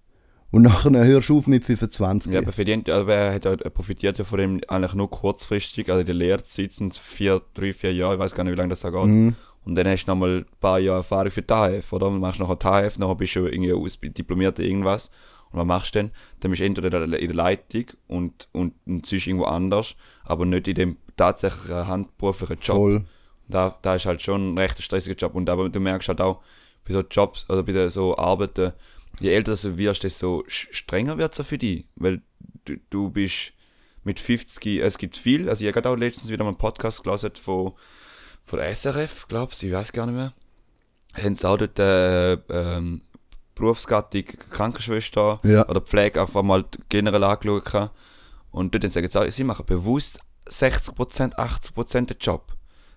und 0.55 0.62
nachher 0.62 1.03
hörst 1.05 1.29
du 1.29 1.38
auf 1.39 1.47
mit 1.47 1.65
25. 1.65 2.31
Ja, 2.31 2.39
aber 2.39 2.53
für 2.53 2.63
die, 2.63 2.91
aber 2.91 3.13
er, 3.13 3.33
hat, 3.33 3.45
er 3.45 3.69
profitiert 3.69 4.17
ja 4.17 4.24
von 4.24 4.39
dem 4.39 4.62
eigentlich 4.67 4.93
nur 4.93 5.09
kurzfristig, 5.09 5.89
also 5.89 6.00
in 6.00 6.05
der 6.05 6.15
Lehrzeit 6.15 6.71
sind 6.71 6.95
vier, 6.95 7.41
drei, 7.53 7.74
vier 7.74 7.93
Jahre, 7.93 8.13
ich 8.13 8.19
weiß 8.19 8.33
gar 8.35 8.43
nicht, 8.45 8.53
wie 8.53 8.57
lange 8.57 8.69
das 8.69 8.79
da 8.81 8.89
geht. 8.89 9.05
Mhm. 9.05 9.35
Und 9.65 9.75
dann 9.75 9.88
hast 9.88 10.05
du 10.05 10.12
nochmal 10.12 10.38
ein 10.38 10.45
paar 10.62 10.79
Jahre 10.79 11.00
Erfahrung 11.00 11.31
für 11.31 11.41
die 11.41 11.53
AHF, 11.53 11.91
oder? 11.91 12.09
Dann 12.09 12.19
machst 12.19 12.39
du 12.39 12.43
nachher 12.43 12.55
die 12.55 12.65
AHF, 12.67 13.00
nachher 13.00 13.15
bist 13.15 13.35
du 13.35 13.47
irgendwie 13.47 13.74
Ausbild- 13.74 14.17
diplomierter 14.17 14.63
irgendwas. 14.63 15.12
Und 15.51 15.59
was 15.59 15.65
machst 15.65 15.95
du 15.95 16.00
dann? 16.00 16.12
Dann 16.39 16.51
bist 16.51 16.62
du 16.62 16.65
entweder 16.65 17.03
in 17.03 17.12
der- 17.12 17.33
Leitung 17.33 17.85
und, 18.07 18.47
und, 18.53 18.74
und 18.85 19.05
sonst 19.05 19.27
irgendwo 19.27 19.45
anders, 19.45 19.95
aber 20.24 20.45
nicht 20.45 20.67
in 20.67 20.75
dem 20.75 20.97
tatsächlichen 21.17 21.88
handberuflichen 21.88 22.57
Job. 22.62 22.77
Voll. 22.77 23.05
Da, 23.47 23.75
da 23.81 23.95
ist 23.95 24.05
halt 24.05 24.21
schon 24.21 24.53
ein 24.53 24.57
recht 24.57 24.81
stressiger 24.81 25.15
Job. 25.15 25.35
Und 25.35 25.50
aber 25.50 25.67
du 25.69 25.79
merkst 25.79 26.07
halt 26.07 26.21
auch, 26.21 26.41
bei 26.88 26.93
so 26.93 27.01
Jobs 27.01 27.50
oder 27.50 27.63
bei 27.63 27.89
so 27.89 28.17
Arbeiten, 28.17 28.71
je 29.19 29.31
älter 29.34 29.55
du 29.55 29.77
wirst, 29.77 30.03
desto 30.03 30.43
strenger 30.48 31.17
wird 31.17 31.38
es 31.38 31.48
für 31.48 31.57
dich. 31.57 31.86
Weil 31.95 32.22
du, 32.65 32.75
du 32.89 33.10
bist 33.10 33.53
mit 34.03 34.19
50, 34.19 34.79
es 34.81 34.98
gibt 34.98 35.17
viel, 35.17 35.50
also 35.50 35.65
ich 35.65 35.75
habe 35.75 35.89
auch 35.89 35.95
letztens 35.95 36.29
wieder 36.29 36.43
mal 36.43 36.50
einen 36.50 36.57
Podcast 36.57 37.03
gelesen 37.03 37.31
von, 37.41 37.74
von 38.43 38.60
der 38.60 38.74
SRF, 38.75 39.27
glaube 39.27 39.51
ich, 39.53 39.63
ich 39.63 39.72
weiß 39.72 39.91
gar 39.93 40.05
nicht 40.05 40.15
mehr. 40.15 40.34
Haben 41.13 41.36
sie 41.36 41.48
auch 41.50 41.57
dort 41.57 41.79
äh, 41.79 42.34
ähm, 42.34 43.01
Berufsgattung 43.55 44.25
Krankenschwester 44.51 45.39
Ja. 45.43 45.67
oder 45.69 45.81
Pflege 45.81 46.22
einfach 46.22 46.43
mal 46.43 46.65
generell 46.89 47.24
angeschaut. 47.24 47.91
Und 48.51 48.74
dort 48.75 48.91
sagen 48.91 49.07
sie, 49.10 49.19
auch, 49.19 49.31
sie 49.31 49.43
machen 49.43 49.65
bewusst 49.65 50.19
60%, 50.50 51.36
80% 51.36 52.05
den 52.05 52.17
Job. 52.19 52.53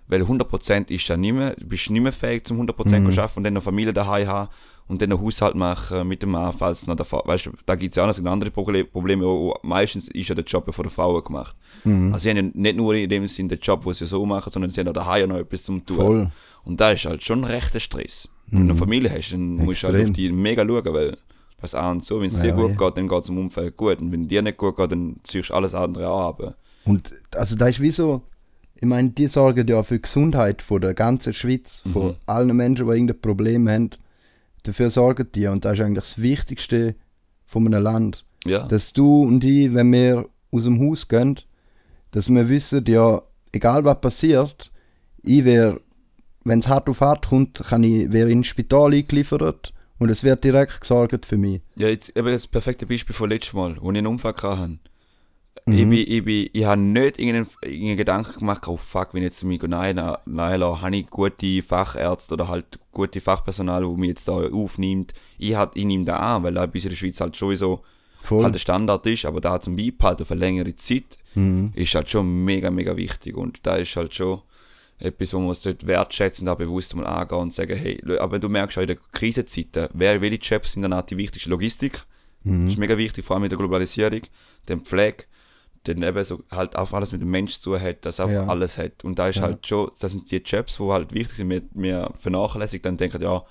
Weil 0.09 0.23
100% 0.23 0.91
ist 0.91 1.07
ja 1.09 1.17
nicht 1.17 1.33
mehr, 1.33 1.55
du 1.55 1.67
bist 1.67 1.91
nicht 1.91 2.01
mehr 2.03 2.13
fähig 2.13 2.47
zum 2.47 2.61
100% 2.61 2.99
Mhm. 3.01 3.13
zu 3.13 3.21
arbeiten 3.21 3.39
und 3.39 3.45
dann 3.45 3.55
noch 3.55 3.63
Familie 3.63 3.93
daheim 3.93 4.27
haben 4.27 4.51
und 4.89 5.01
dann 5.03 5.11
noch 5.11 5.21
Haushalt 5.21 5.55
machen 5.55 6.09
mit 6.09 6.23
dem 6.23 6.31
Mann, 6.31 6.53
falls 6.53 6.87
noch 6.87 6.97
der 6.97 7.05
Fa- 7.05 7.23
weißt 7.25 7.47
du, 7.47 7.51
da 7.67 7.77
gibt 7.77 7.93
es 7.93 7.97
ja 7.97 8.05
auch 8.11 8.19
noch 8.19 8.31
andere 8.31 8.51
Proble- 8.51 8.85
Probleme. 8.85 9.25
wo- 9.25 9.55
Meistens 9.63 10.09
ist 10.09 10.29
ja 10.29 10.35
der 10.35 10.45
Job 10.45 10.67
ja 10.67 10.73
von 10.73 10.83
der 10.85 10.91
Frauen 10.91 11.23
gemacht. 11.23 11.55
Mhm. 11.85 12.13
Also 12.13 12.25
sie 12.25 12.31
haben 12.31 12.37
ja 12.39 12.51
nicht 12.55 12.77
nur 12.77 12.95
in 12.95 13.09
dem 13.09 13.29
Sinn 13.29 13.49
den 13.49 13.59
Job, 13.61 13.85
den 13.85 13.93
sie 13.93 14.07
so 14.07 14.25
machen, 14.27 14.51
sondern 14.51 14.71
sie 14.71 14.81
haben 14.81 14.89
auch 14.89 14.93
daheim 14.95 15.29
noch 15.29 15.37
etwas 15.39 15.63
zum 15.63 15.85
tun. 15.85 15.97
Voll. 15.97 16.31
Und 16.65 16.81
da 16.81 16.91
ist 16.91 17.05
halt 17.05 17.23
schon 17.23 17.45
rechter 17.45 17.81
Stress. 17.81 18.29
Wenn 18.51 18.67
du 18.67 18.73
eine 18.73 18.79
Familie 18.79 19.11
hast, 19.11 19.31
dann 19.33 19.57
musst 19.57 19.83
du 19.83 19.89
halt 19.89 19.97
Mhm. 19.97 20.01
Extrem. 20.01 20.11
auf 20.13 20.17
die 20.17 20.33
mega 20.33 20.65
schauen, 20.67 20.95
weil 20.95 21.17
das 21.61 21.75
auch 21.75 21.91
und 21.91 22.05
so, 22.05 22.21
wenn 22.21 22.29
es 22.29 22.43
Ja, 22.43 22.51
dir 22.51 22.53
gut 22.55 22.71
ja. 22.71 22.77
geht, 22.87 22.97
dann 22.97 23.09
geht 23.09 23.23
es 23.23 23.29
im 23.29 23.39
Umfeld 23.39 23.77
gut. 23.77 24.01
Und 24.01 24.11
wenn 24.13 24.27
dir 24.29 24.41
nicht 24.43 24.57
gut 24.57 24.77
geht, 24.77 24.91
dann 24.93 25.17
ziehst 25.23 25.51
du 25.51 25.55
alles 25.55 25.75
andere 25.75 26.09
auch 26.09 26.29
ab. 26.29 26.55
Und 26.85 27.13
also 27.35 27.57
da 27.57 27.67
ist 27.69 27.81
wie 27.81 27.91
so, 27.91 28.23
ich 28.77 28.87
meine, 28.87 29.11
die 29.11 29.27
sorgen 29.27 29.67
ja 29.69 29.83
für 29.83 29.97
die 29.97 30.03
Gesundheit 30.03 30.63
von 30.63 30.81
der 30.81 30.95
ganzen 30.95 31.35
Schweiz, 31.35 31.83
von 31.93 32.07
Mhm. 32.09 32.15
allen 32.27 32.57
Menschen, 32.57 32.87
die 32.87 32.93
irgendein 32.93 33.21
Problem 33.21 33.69
haben. 33.69 33.91
Dafür 34.69 34.91
sorgen 34.91 35.27
die. 35.35 35.47
Und 35.47 35.65
das 35.65 35.79
ist 35.79 35.85
eigentlich 35.85 36.05
das 36.05 36.21
Wichtigste 36.21 36.95
von 37.47 37.67
einem 37.67 37.83
Land. 37.83 38.27
Ja. 38.45 38.69
Dass 38.69 38.93
du 38.93 39.23
und 39.23 39.43
ich, 39.43 39.73
wenn 39.73 39.91
wir 39.91 40.29
aus 40.53 40.65
dem 40.65 40.79
Haus 40.79 41.09
gehen, 41.09 41.41
dass 42.11 42.29
wir 42.29 42.51
wissen, 42.51 42.85
ja, 42.87 43.23
egal 43.53 43.85
was 43.85 43.99
passiert, 44.03 44.71
ich 45.23 45.47
wäre, 45.47 45.81
wenn 46.45 46.59
es 46.59 46.69
hart 46.69 46.87
auf 46.91 47.01
hart 47.01 47.29
kommt, 47.29 47.63
kann 47.67 47.83
ich, 47.83 48.13
wäre 48.13 48.31
ins 48.31 48.47
Spital 48.47 48.93
eingeliefert 48.93 49.73
und 49.99 50.11
es 50.11 50.23
wird 50.23 50.45
direkt 50.45 50.83
gesorgt 50.83 51.25
für 51.25 51.39
mich. 51.39 51.63
Ja, 51.77 51.89
jetzt 51.89 52.15
eben 52.15 52.29
das 52.29 52.47
perfekte 52.47 52.85
Beispiel 52.85 53.17
von 53.17 53.31
letztes 53.31 53.55
Mal, 53.55 53.79
wo 53.81 53.91
ich 53.91 53.97
einen 53.97 54.07
Unfall 54.07 54.35
hatte. 54.37 54.79
Mhm. 55.69 55.93
Ich, 55.93 56.09
ich, 56.09 56.25
bin, 56.25 56.49
ich 56.53 56.65
habe 56.65 56.81
nicht 56.81 57.19
irgendeinen, 57.19 57.47
irgendeinen 57.63 57.97
Gedanken 57.97 58.39
gemacht, 58.39 58.67
oh 58.69 58.77
fuck, 58.77 59.13
wenn 59.13 59.23
ich 59.23 59.27
jetzt 59.29 59.39
zu 59.39 59.47
mir 59.47 59.59
nein, 59.69 60.01
nein, 60.27 60.63
habe 60.63 60.97
ich 60.97 61.07
gute 61.09 61.63
Fachärzte 61.63 62.35
oder 62.35 62.49
halt 62.49 62.79
gute 62.93 63.21
Fachpersonal, 63.21 63.87
wo 63.87 63.97
mich 63.97 64.09
jetzt 64.11 64.29
da 64.29 64.33
aufnimmt. 64.33 65.13
Ich, 65.39 65.55
halt, 65.55 65.71
ich 65.75 65.85
nehme 65.85 66.05
da 66.05 66.17
an, 66.17 66.43
weil 66.43 66.55
da 66.55 66.67
bei 66.67 66.75
uns 66.75 66.85
in 66.85 66.91
der 66.91 66.97
Schweiz 66.97 67.21
halt 67.21 67.37
sowieso 67.37 67.83
Voll. 68.21 68.45
halt 68.45 68.55
der 68.55 68.61
Standard 68.61 69.07
ist, 69.07 69.25
aber 69.25 69.41
da 69.41 69.61
zum 69.61 69.77
Beibehalten 69.77 70.25
für 70.25 70.35
längere 70.35 70.75
Zeit 70.77 71.19
Mhm. 71.35 71.73
ist 71.75 71.95
halt 71.95 72.09
schon 72.09 72.45
mega, 72.45 72.71
mega 72.71 72.97
wichtig. 72.97 73.37
Und 73.37 73.61
da 73.63 73.77
ist 73.77 73.95
halt 73.97 74.15
schon 74.15 74.41
etwas, 74.99 75.33
wo 75.35 75.39
man 75.39 75.51
es 75.51 75.63
dort 75.63 75.87
wertschätzen 75.87 76.49
und 76.49 76.53
auch 76.53 76.59
bewusst 76.59 76.97
mal 76.97 77.07
angehen 77.07 77.39
und 77.39 77.53
sagen, 77.53 77.77
hey, 77.77 78.01
aber 78.19 78.39
du 78.39 78.49
merkst 78.49 78.77
auch 78.79 78.83
in 78.83 78.89
den 78.89 78.99
Krisenzeiten, 79.13 79.89
wer 79.93 80.21
welche 80.21 80.37
Jobs 80.39 80.73
sind 80.73 80.83
dann 80.83 80.93
auch 80.93 81.03
die 81.03 81.17
wichtigste 81.17 81.51
Logistik. 81.51 82.05
Mhm. 82.43 82.67
Ist 82.69 82.79
mega 82.79 82.97
wichtig, 82.97 83.25
vor 83.25 83.37
allem 83.37 83.43
mit 83.43 83.53
der 83.53 83.59
Globalisierung, 83.59 84.23
dann 84.67 84.81
Pflege, 84.81 85.25
dann 85.89 86.03
eben 86.03 86.25
so 86.25 86.43
halt 86.51 86.77
auch 86.77 86.93
alles 86.93 87.13
mit 87.13 87.23
dem 87.23 87.31
Mensch 87.31 87.59
zu 87.59 87.79
hat, 87.81 88.05
dass 88.05 88.21
einfach 88.21 88.35
Ja. 88.35 88.47
alles 88.47 88.79
hat. 88.79 89.05
Und 89.05 89.19
da 89.19 89.29
ist 89.29 89.37
Ja. 89.37 89.43
halt 89.43 89.67
schon, 89.67 89.91
das 89.99 90.13
sind 90.13 90.31
die 90.31 90.37
Jobs, 90.45 90.77
die 90.77 90.85
halt 90.85 91.13
wichtig 91.15 91.37
sind, 91.37 91.51
wir, 91.51 91.63
wir 91.75 92.11
vernachlässigt, 92.21 92.85
dann 92.85 92.97
denken, 92.97 93.21
ja, 93.23 93.43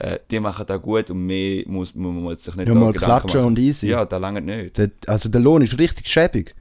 äh, 0.00 0.18
die 0.30 0.40
machen 0.40 0.66
da 0.66 0.76
gut 0.76 1.10
und 1.10 1.24
mehr 1.24 1.62
muss, 1.66 1.94
muss 1.94 2.14
man 2.22 2.36
sich 2.38 2.54
nicht 2.56 2.66
Ja, 2.68 2.74
mal 2.74 2.92
Gedanken 2.92 2.98
klatschen 3.04 3.40
machen. 3.40 3.46
und 3.48 3.58
easy. 3.58 3.86
Ja, 3.86 4.04
da 4.04 4.16
lange 4.16 4.40
nicht. 4.40 4.76
Der, 4.76 4.90
also 5.06 5.28
der 5.28 5.40
Lohn 5.40 5.62
ist 5.62 5.78
richtig 5.78 6.08
schäbig. 6.08 6.54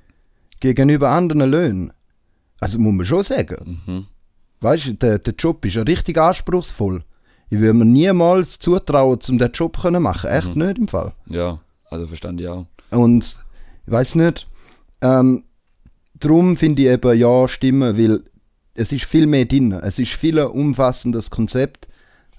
Gegenüber 0.60 1.10
anderen 1.12 1.50
Löhnen. 1.50 1.94
Also 2.60 2.80
muss 2.80 2.94
man 2.94 3.06
schon 3.06 3.24
sagen. 3.24 3.82
Mhm. 3.86 4.06
Weißt 4.62 4.86
du, 4.86 4.94
der, 4.94 5.20
der 5.20 5.34
Job 5.34 5.66
ist 5.66 5.76
ja 5.76 5.82
richtig 5.82 6.18
anspruchsvoll. 6.18 7.04
Ich 7.50 7.60
würde 7.60 7.74
mir 7.74 7.86
niemals 7.86 8.58
zutrauen, 8.60 9.20
um 9.30 9.38
den 9.38 9.52
Job 9.52 9.78
zu 9.78 9.92
machen. 9.92 10.30
Echt 10.30 10.56
Mhm. 10.56 10.66
nicht 10.66 10.78
im 10.78 10.88
Fall. 10.88 11.14
Ja, 11.28 11.60
also 11.90 12.08
verstand 12.08 12.40
ich 12.40 12.48
auch. 12.48 12.66
Und 12.92 13.38
ich 13.86 13.92
weiß 13.92 14.16
nicht. 14.16 14.48
Ähm, 15.04 15.44
darum 16.16 16.58
finde 16.58 16.82
ich 16.82 16.88
eben 16.88 17.20
ja 17.20 17.48
stimmen, 17.48 17.98
weil 17.98 18.24
es 18.74 18.92
ist 18.92 19.06
viel 19.06 19.28
mehr 19.28 19.46
drin. 19.46 19.74
Es 19.74 20.00
ist 20.00 20.14
viel 20.14 20.40
ein 20.40 20.48
umfassendes 20.48 21.30
Konzept, 21.30 21.88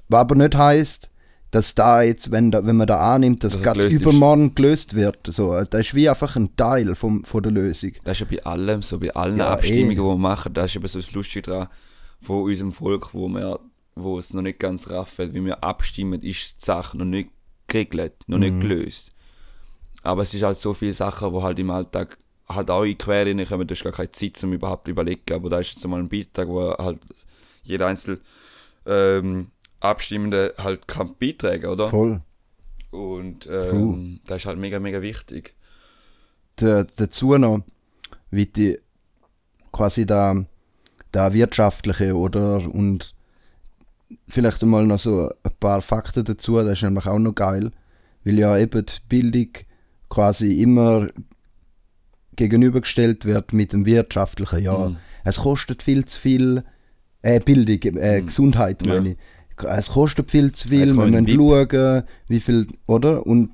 was 0.09 0.21
aber 0.21 0.35
nicht 0.35 0.57
heißt, 0.57 1.11
dass 1.51 1.75
da 1.77 2.03
jetzt, 2.03 2.33
wenn, 2.33 2.51
da, 2.51 2.67
wenn 2.67 2.77
man 2.77 2.89
da 2.89 3.15
annimmt, 3.15 3.45
dass 3.45 3.55
es 3.55 3.63
gerade 3.63 3.79
gelöst 3.79 3.97
ist. 3.97 4.03
übermorgen 4.03 4.57
gelöst 4.57 4.95
wird. 4.95 5.19
So, 5.29 5.53
das 5.63 5.81
ist 5.87 5.95
wie 5.95 6.09
einfach 6.09 6.35
ein 6.35 6.57
Teil 6.57 6.97
vom, 6.97 7.25
von 7.25 7.43
der 7.45 7.53
Lösung. 7.53 7.93
Das 8.03 8.21
ist 8.21 8.29
ja 8.29 8.37
bei 8.37 8.45
allem, 8.45 8.83
so 8.83 8.99
bei 8.99 9.15
allen 9.15 9.39
Ja, 9.39 9.51
Abstimmungen, 9.51 9.93
eh. 9.93 9.95
die 9.95 10.01
wir 10.01 10.17
machen, 10.17 10.53
das 10.53 10.73
ist 10.73 10.77
eben 10.77 10.87
so 10.89 10.99
das 10.99 11.13
Lustige 11.13 11.43
daran, 11.43 11.69
von 12.21 12.43
unserem 12.43 12.73
Volk, 12.73 13.15
wo 13.15 13.29
wir, 13.29 13.61
wo 13.95 14.19
es 14.19 14.35
noch 14.35 14.43
nicht 14.43 14.59
ganz 14.59 14.91
raffen, 14.91 15.33
wie 15.33 15.45
wir 15.45 15.63
abstimmen, 15.63 16.21
ist 16.23 16.57
die 16.61 16.65
Sache 16.65 16.97
noch 16.97 17.05
nicht 17.05 17.31
geregelt, 17.69 18.15
noch 18.27 18.39
nicht 18.39 18.61
gelöst. 18.61 19.11
Aber 20.03 20.23
es 20.23 20.35
ist 20.35 20.43
halt 20.43 20.59
so 20.59 20.75
viele 20.75 20.93
Sachen, 20.93 21.33
die 21.33 21.41
halt 21.41 21.59
im 21.61 21.71
Alltag 21.71 22.19
halt 22.49 22.71
auch 22.71 22.83
in 22.83 22.91
die 22.91 22.99
Quere 22.99 23.27
reinkommen, 23.31 23.67
du 23.67 23.75
hast 23.75 23.85
gar 23.85 23.93
keine 23.93 24.13
Zeit, 24.13 24.43
um 24.45 24.53
überhaupt 24.53 24.87
zu 24.87 24.91
überlegen, 24.91 25.33
aber 25.33 25.49
da 25.51 25.59
ist 25.61 25.71
jetzt 25.75 25.87
mal 25.87 26.01
ein 26.01 26.09
Beitrag, 26.09 26.49
wo 26.49 26.73
halt 26.77 26.99
jeder 27.63 27.87
einzelne 27.87 28.19
ähm, 28.87 29.49
Abstimmende 29.81 30.55
halt 30.59 30.87
kann 30.89 31.15
beitragen, 31.19 31.67
oder? 31.67 31.89
Voll. 31.89 32.21
Und 32.91 33.47
ähm, 33.51 34.21
das 34.27 34.39
ist 34.39 34.47
halt 34.47 34.59
mega, 34.59 34.79
mega 34.79 35.03
wichtig. 35.03 35.55
Da- 36.57 36.85
dazu 36.97 37.37
noch, 37.37 37.61
wie 38.31 38.47
die 38.47 38.79
quasi 39.73 40.07
da, 40.07 40.45
da 41.13 41.33
wirtschaftliche 41.33 42.15
oder 42.15 42.57
und 42.73 43.15
vielleicht 44.29 44.63
einmal 44.63 44.87
noch 44.87 44.99
so 44.99 45.29
ein 45.43 45.53
paar 45.59 45.81
Fakten 45.81 46.25
dazu, 46.25 46.57
das 46.59 46.75
ist 46.75 46.83
nämlich 46.83 47.07
auch 47.07 47.19
noch 47.19 47.35
geil, 47.35 47.73
weil 48.25 48.39
ja 48.39 48.57
eben 48.57 48.87
die 48.87 48.93
Bildung 49.09 49.49
quasi 50.09 50.63
immer 50.63 51.09
gegenübergestellt 52.37 53.25
wird 53.25 53.53
mit 53.53 53.73
dem 53.73 53.87
wirtschaftlichen. 53.87 54.63
Ja, 54.63 54.89
Mhm. 54.91 54.97
es 55.25 55.37
kostet 55.39 55.83
viel 55.83 56.05
zu 56.05 56.19
viel, 56.19 56.65
äh, 57.23 57.41
Bildung, 57.41 57.97
äh, 57.97 58.21
Mhm. 58.21 58.27
Gesundheit 58.27 58.87
Ja. 58.87 58.95
meine 58.95 59.11
ich. 59.11 59.17
Es 59.69 59.91
kostet 59.91 60.31
viel 60.31 60.51
zu 60.53 60.69
viel, 60.69 60.93
wir 60.95 61.03
ein 61.05 61.25
müssen 61.25 61.29
schauen, 61.39 62.03
wie 62.29 62.41
viel, 62.41 62.67
oder? 62.87 63.25
Und 63.27 63.51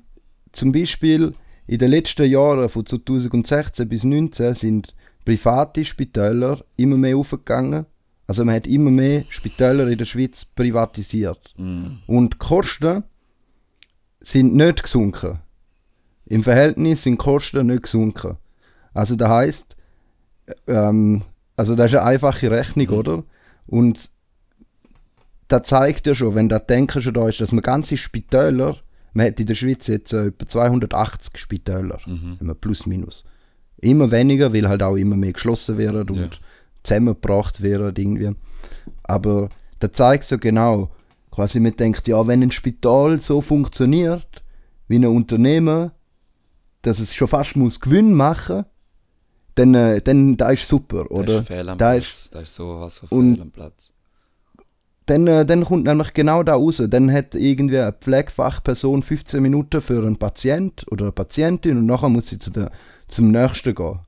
zum 0.51 0.71
Beispiel 0.71 1.35
in 1.67 1.77
den 1.77 1.91
letzten 1.91 2.25
Jahren 2.29 2.67
von 2.69 2.85
2016 2.85 3.87
bis 3.87 4.01
2019 4.01 4.55
sind 4.55 4.95
private 5.25 5.85
Spitäler 5.85 6.63
immer 6.75 6.97
mehr 6.97 7.15
aufgegangen. 7.17 7.85
Also 8.25 8.43
man 8.45 8.55
hat 8.55 8.65
immer 8.65 8.89
mehr 8.91 9.23
Spitäler 9.29 9.87
in 9.87 9.97
der 9.97 10.05
Schweiz 10.05 10.43
privatisiert. 10.45 11.53
Mhm. 11.57 11.99
Und 12.07 12.33
die 12.33 12.37
Kosten 12.39 13.03
sind 14.21 14.55
nicht 14.55 14.83
gesunken. 14.83 15.39
Im 16.25 16.43
Verhältnis 16.43 17.03
sind 17.03 17.13
die 17.13 17.17
Kosten 17.23 17.67
nicht 17.67 17.83
gesunken. 17.83 18.37
Also 18.93 19.15
das 19.15 19.29
heißt, 19.29 19.75
ähm, 20.67 21.23
also 21.55 21.75
das 21.75 21.91
ist 21.91 21.97
eine 21.97 22.07
einfache 22.07 22.49
Rechnung, 22.51 22.87
Mhm. 22.87 22.93
oder? 22.93 23.23
Und 23.67 24.09
das 25.47 25.63
zeigt 25.63 26.07
ja 26.07 26.15
schon, 26.15 26.35
wenn 26.35 26.49
das 26.49 26.65
Denken 26.67 27.01
schon 27.01 27.13
da 27.13 27.27
ist, 27.27 27.41
dass 27.41 27.51
man 27.51 27.61
ganze 27.61 27.97
Spitäler, 27.97 28.77
man 29.13 29.27
hat 29.27 29.39
in 29.39 29.45
der 29.45 29.55
Schweiz 29.55 29.87
jetzt 29.87 30.13
äh, 30.13 30.27
etwa 30.27 30.47
280 30.47 31.37
Spitäler, 31.37 31.99
Mhm. 32.05 32.37
plus 32.61 32.85
minus. 32.85 33.23
Immer 33.77 34.11
weniger, 34.11 34.53
weil 34.53 34.67
halt 34.69 34.83
auch 34.83 34.95
immer 34.95 35.15
mehr 35.17 35.33
geschlossen 35.33 35.77
werden 35.77 36.09
und 36.09 36.17
Ja. 36.17 36.29
zusammengebracht 36.83 37.61
werden 37.61 37.93
irgendwie. 37.97 38.35
Aber 39.03 39.49
da 39.79 39.91
zeigt 39.91 40.23
so 40.25 40.37
genau, 40.37 40.91
quasi 41.31 41.59
man 41.59 41.75
denkt, 41.75 42.07
ja, 42.07 42.25
wenn 42.27 42.43
ein 42.43 42.51
Spital 42.51 43.19
so 43.19 43.41
funktioniert, 43.41 44.43
wie 44.87 44.97
ein 44.99 45.05
Unternehmen, 45.05 45.91
dass 46.83 46.99
es 46.99 47.13
schon 47.13 47.27
fast 47.27 47.55
muss 47.55 47.79
Gewinn 47.79 48.13
machen, 48.13 48.65
dann, 49.55 49.75
äh, 49.75 50.01
dann 50.01 50.37
da 50.37 50.49
ist 50.51 50.67
super, 50.67 51.03
Das 51.03 51.11
oder? 51.11 51.39
ist 51.39 51.47
fehl 51.47 51.69
am 51.69 51.77
Da 51.77 51.91
Platz. 51.93 52.29
Das 52.31 52.43
ist 52.43 52.55
sowas 52.55 52.99
von 52.99 53.07
Und- 53.17 53.33
fehl 53.35 53.41
am 53.43 53.51
Platz. 53.51 53.93
Dann, 55.07 55.27
äh, 55.27 55.45
dann 55.45 55.65
kommt 55.65 55.83
nämlich 55.85 56.13
genau 56.13 56.43
da 56.43 56.53
raus. 56.53 56.81
Dann 56.87 57.11
hat 57.11 57.35
irgendwie 57.35 57.79
eine 57.79 57.91
Pflegefachperson 57.91 59.03
15 59.03 59.41
Minuten 59.41 59.81
für 59.81 59.97
einen 60.05 60.15
Patient 60.17 60.85
oder 60.91 61.05
eine 61.05 61.11
Patientin 61.11 61.77
und 61.79 61.85
nachher 61.87 62.07
muss 62.07 62.27
sie 62.29 62.39
zu 62.39 62.51
der, 62.51 62.71
zum 63.07 63.31
nächsten 63.31 63.75
gehen. 63.75 63.99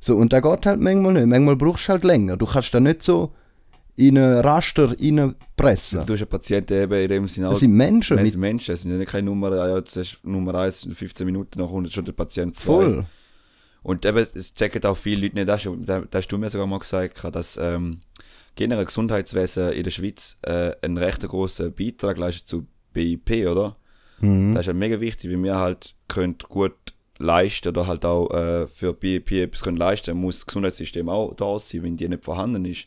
So, 0.00 0.16
und 0.16 0.32
da 0.32 0.40
geht 0.40 0.66
halt 0.66 0.80
manchmal 0.80 1.12
nicht. 1.14 1.26
Manchmal 1.26 1.56
brauchst 1.56 1.88
du 1.88 1.92
halt 1.92 2.04
länger. 2.04 2.36
Du 2.36 2.46
kannst 2.46 2.74
da 2.74 2.80
nicht 2.80 3.02
so 3.02 3.32
in 3.96 4.18
einen 4.18 4.40
Raster 4.40 4.90
reinpressen. 4.98 6.04
Du 6.04 6.14
hast 6.14 6.20
einen 6.22 6.28
Patienten 6.28 6.74
eben 6.82 6.92
in 6.94 7.08
dem 7.08 7.28
Sinne. 7.28 7.50
Das 7.50 7.60
sind 7.60 7.72
Menschen 7.72 8.18
es 8.18 8.32
sind 8.32 8.40
Menschen, 8.40 8.74
es 8.74 8.82
sind 8.82 8.90
ja 8.90 8.96
nicht 8.96 9.12
keine 9.12 9.26
Nummer, 9.26 9.54
ja, 9.54 9.76
jetzt 9.76 9.96
ist 9.96 10.18
Nummer 10.24 10.54
1 10.56 10.86
in 10.86 10.94
15 10.94 11.24
Minuten, 11.26 11.60
nach 11.60 11.68
100 11.68 11.92
schon 11.92 12.04
der 12.04 12.12
Patient 12.12 12.56
2. 12.56 12.64
voll. 12.66 13.04
Und 13.84 14.04
eben, 14.04 14.18
es 14.34 14.52
checken 14.54 14.82
auch 14.84 14.96
viele 14.96 15.22
Leute 15.22 15.36
nicht, 15.36 15.48
das, 15.48 15.64
ist- 15.64 15.72
da 15.86 16.00
da 16.00 16.18
hast 16.18 16.28
du 16.28 16.38
mir 16.38 16.50
sogar 16.50 16.66
mal 16.66 16.78
gesagt, 16.80 17.22
dass 17.32 17.56
ähm, 17.58 18.00
generell 18.56 18.86
Gesundheitswesen 18.86 19.72
in 19.72 19.84
der 19.84 19.90
Schweiz 19.92 20.38
äh, 20.42 20.72
einen 20.82 20.98
recht 20.98 21.20
großen 21.20 21.72
Beitrag 21.72 22.18
leistet 22.18 22.48
zu 22.48 22.66
BIP, 22.92 23.46
oder? 23.46 23.76
Mhm. 24.20 24.54
Das 24.54 24.62
ist 24.62 24.66
ja 24.68 24.72
mega 24.72 25.00
wichtig, 25.00 25.30
weil 25.30 25.42
wir 25.42 25.58
halt 25.58 25.94
können 26.08 26.36
gut 26.48 26.72
leisten 27.18 27.68
oder 27.68 27.86
halt 27.86 28.04
auch 28.04 28.30
äh, 28.34 28.66
für 28.66 28.92
BIP 28.94 29.30
etwas 29.32 29.62
können 29.62 29.76
leisten, 29.76 30.16
muss 30.16 30.38
das 30.40 30.46
Gesundheitssystem 30.46 31.08
auch 31.08 31.34
da 31.36 31.58
sein. 31.58 31.82
Wenn 31.84 31.96
die 31.96 32.08
nicht 32.08 32.24
vorhanden 32.24 32.64
ist, 32.64 32.86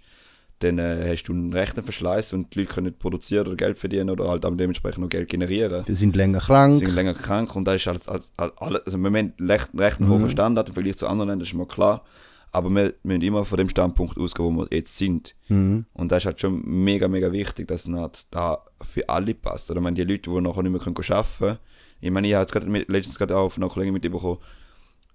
dann 0.59 0.79
äh, 0.79 1.09
hast 1.11 1.23
du 1.25 1.33
einen 1.33 1.53
rechten 1.53 1.83
Verschleiß 1.83 2.33
und 2.33 2.53
die 2.55 2.59
Leute 2.61 2.73
können 2.73 2.87
nicht 2.87 2.99
produzieren 2.99 3.45
oder 3.47 3.55
Geld 3.55 3.77
verdienen 3.77 4.09
oder 4.09 4.27
halt 4.27 4.45
auch 4.45 4.55
dementsprechend 4.55 5.03
noch 5.03 5.09
Geld 5.09 5.29
generieren. 5.29 5.83
Wir 5.87 5.95
sind 5.95 6.15
länger 6.15 6.39
krank. 6.39 6.75
Sie 6.75 6.85
sind 6.85 6.95
länger 6.95 7.13
krank 7.13 7.55
und 7.55 7.65
da 7.65 7.75
ist 7.75 7.85
halt, 7.85 8.07
halt, 8.07 8.23
halt 8.39 8.53
alle, 8.57 8.83
also 8.85 8.97
im 8.97 9.03
Moment 9.03 9.39
recht, 9.41 9.69
recht 9.77 9.99
ein 9.99 10.07
Mhm. 10.07 10.21
hoher 10.21 10.29
Standard 10.29 10.69
im 10.69 10.73
Vergleich 10.73 10.97
zu 10.97 11.07
anderen 11.07 11.29
Ländern, 11.29 11.45
ist 11.45 11.53
mir 11.53 11.67
klar. 11.67 12.03
Aber 12.51 12.69
wir 12.69 12.93
müssen 13.03 13.21
immer 13.21 13.43
von 13.45 13.57
dem 13.57 13.69
Standpunkt 13.69 14.17
ausgehen, 14.17 14.55
wo 14.55 14.61
wir 14.61 14.67
jetzt 14.71 14.97
sind. 14.97 15.35
Mhm. 15.49 15.85
Und 15.93 16.11
das 16.11 16.19
ist 16.23 16.25
halt 16.27 16.41
schon 16.41 16.63
mega, 16.65 17.07
mega 17.07 17.31
wichtig, 17.31 17.67
dass 17.67 17.85
es 17.85 17.93
halt 17.93 18.25
da 18.31 18.59
für 18.81 19.07
alle 19.09 19.35
passt. 19.35 19.69
Oder 19.69 19.79
ich 19.79 19.83
meine, 19.83 19.95
die 19.95 20.03
Leute, 20.03 20.31
die 20.31 20.41
nachher 20.41 20.63
nicht 20.63 20.71
mehr 20.71 20.81
können 20.81 20.95
arbeiten 20.97 21.27
können, 21.37 21.57
ich 21.99 22.09
meine, 22.09 22.27
ich 22.27 22.33
habe 22.33 22.43
jetzt 22.43 22.53
gerade 22.53 22.67
mit- 22.67 22.89
letztens 22.89 23.17
gerade 23.19 23.35
auch 23.37 23.49
von 23.49 23.61
einer 23.63 23.71
Kollegin 23.71 23.93
mitbekommen, 23.93 24.37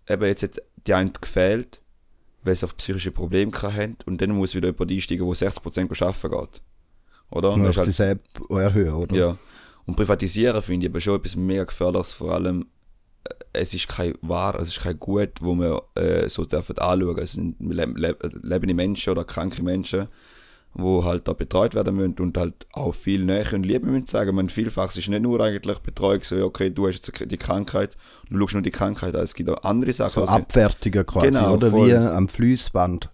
eben 0.09 0.25
jetzt 0.25 0.43
hat 0.43 0.63
die 0.87 0.95
eine 0.95 1.11
gefehlt, 1.11 1.81
weil 2.45 2.57
sie 2.57 2.65
auf 2.65 2.77
psychische 2.77 3.11
Probleme 3.11 3.53
hatten 3.53 3.97
und 4.07 4.21
dann 4.21 4.31
muss 4.31 4.55
wieder 4.55 4.69
jemand 4.69 4.91
einsteigen, 4.91 5.27
der 5.27 5.51
60% 5.51 6.03
arbeiten 6.03 6.31
geht. 6.31 6.63
Oder? 7.31 7.53
Und 7.53 7.61
Nur 7.61 7.69
das 7.69 7.79
auf 7.79 7.89
ist 7.89 7.99
die 7.99 8.03
App 8.03 8.23
erhöhen, 8.51 8.93
oder? 8.95 9.17
ja. 9.17 9.39
Und 9.85 9.97
privatisieren 9.97 10.63
finde 10.63 10.87
ich 10.87 10.93
aber 10.93 11.01
schon 11.01 11.17
etwas 11.17 11.35
mega 11.35 11.65
gefährliches, 11.65 12.13
vor 12.13 12.33
allem 12.33 12.67
äh, 13.25 13.35
es 13.53 13.75
ist 13.75 13.89
kein 13.89 14.15
wahr, 14.23 14.59
es 14.61 14.69
ist 14.69 14.81
kein 14.81 14.99
Gut, 14.99 15.31
wo 15.41 15.55
wir 15.55 15.83
äh, 15.95 16.29
so 16.29 16.45
dürfen 16.45 16.79
anschauen. 16.79 17.19
Es 17.19 17.33
sind 17.33 17.57
le 17.61 17.87
le 17.87 18.17
lebende 18.43 18.75
Menschen 18.75 19.11
oder 19.11 19.25
kranke 19.25 19.63
Menschen, 19.63 20.09
wo 20.75 21.05
halt 21.05 21.29
da 21.29 21.33
betreut 21.33 21.75
werden 21.75 21.97
müssen 21.97 22.17
und 22.21 22.37
halt 22.39 22.67
auch 22.73 22.95
viel 22.95 23.25
Nähe 23.25 23.45
und 23.53 23.65
Liebe 23.65 23.87
müssen 23.87 24.07
sagen. 24.07 24.35
Man 24.35 24.49
vielfach 24.49 24.89
es 24.89 24.97
ist 24.97 25.09
nicht 25.09 25.23
nur 25.23 25.41
eigentlich 25.41 25.79
Betreuung, 25.81 26.23
so 26.23 26.37
okay, 26.45 26.71
du 26.71 26.87
hast 26.87 27.07
jetzt 27.07 27.31
die 27.31 27.37
Krankheit, 27.37 27.97
du 28.31 28.39
schaust 28.39 28.55
nur 28.55 28.63
die 28.63 28.71
Krankheit 28.71 29.15
an. 29.15 29.23
Es 29.23 29.35
gibt 29.35 29.51
auch 29.51 29.63
andere 29.65 29.93
Sachen. 29.93 30.13
So 30.13 30.21
also- 30.23 30.33
abwertigen 30.35 31.05
quasi, 31.05 31.29
Genau, 31.29 31.55
oder? 31.55 31.71
voll. 31.71 31.89
Wie 31.89 31.95
am 31.95 32.29
Fließband. 32.29 33.11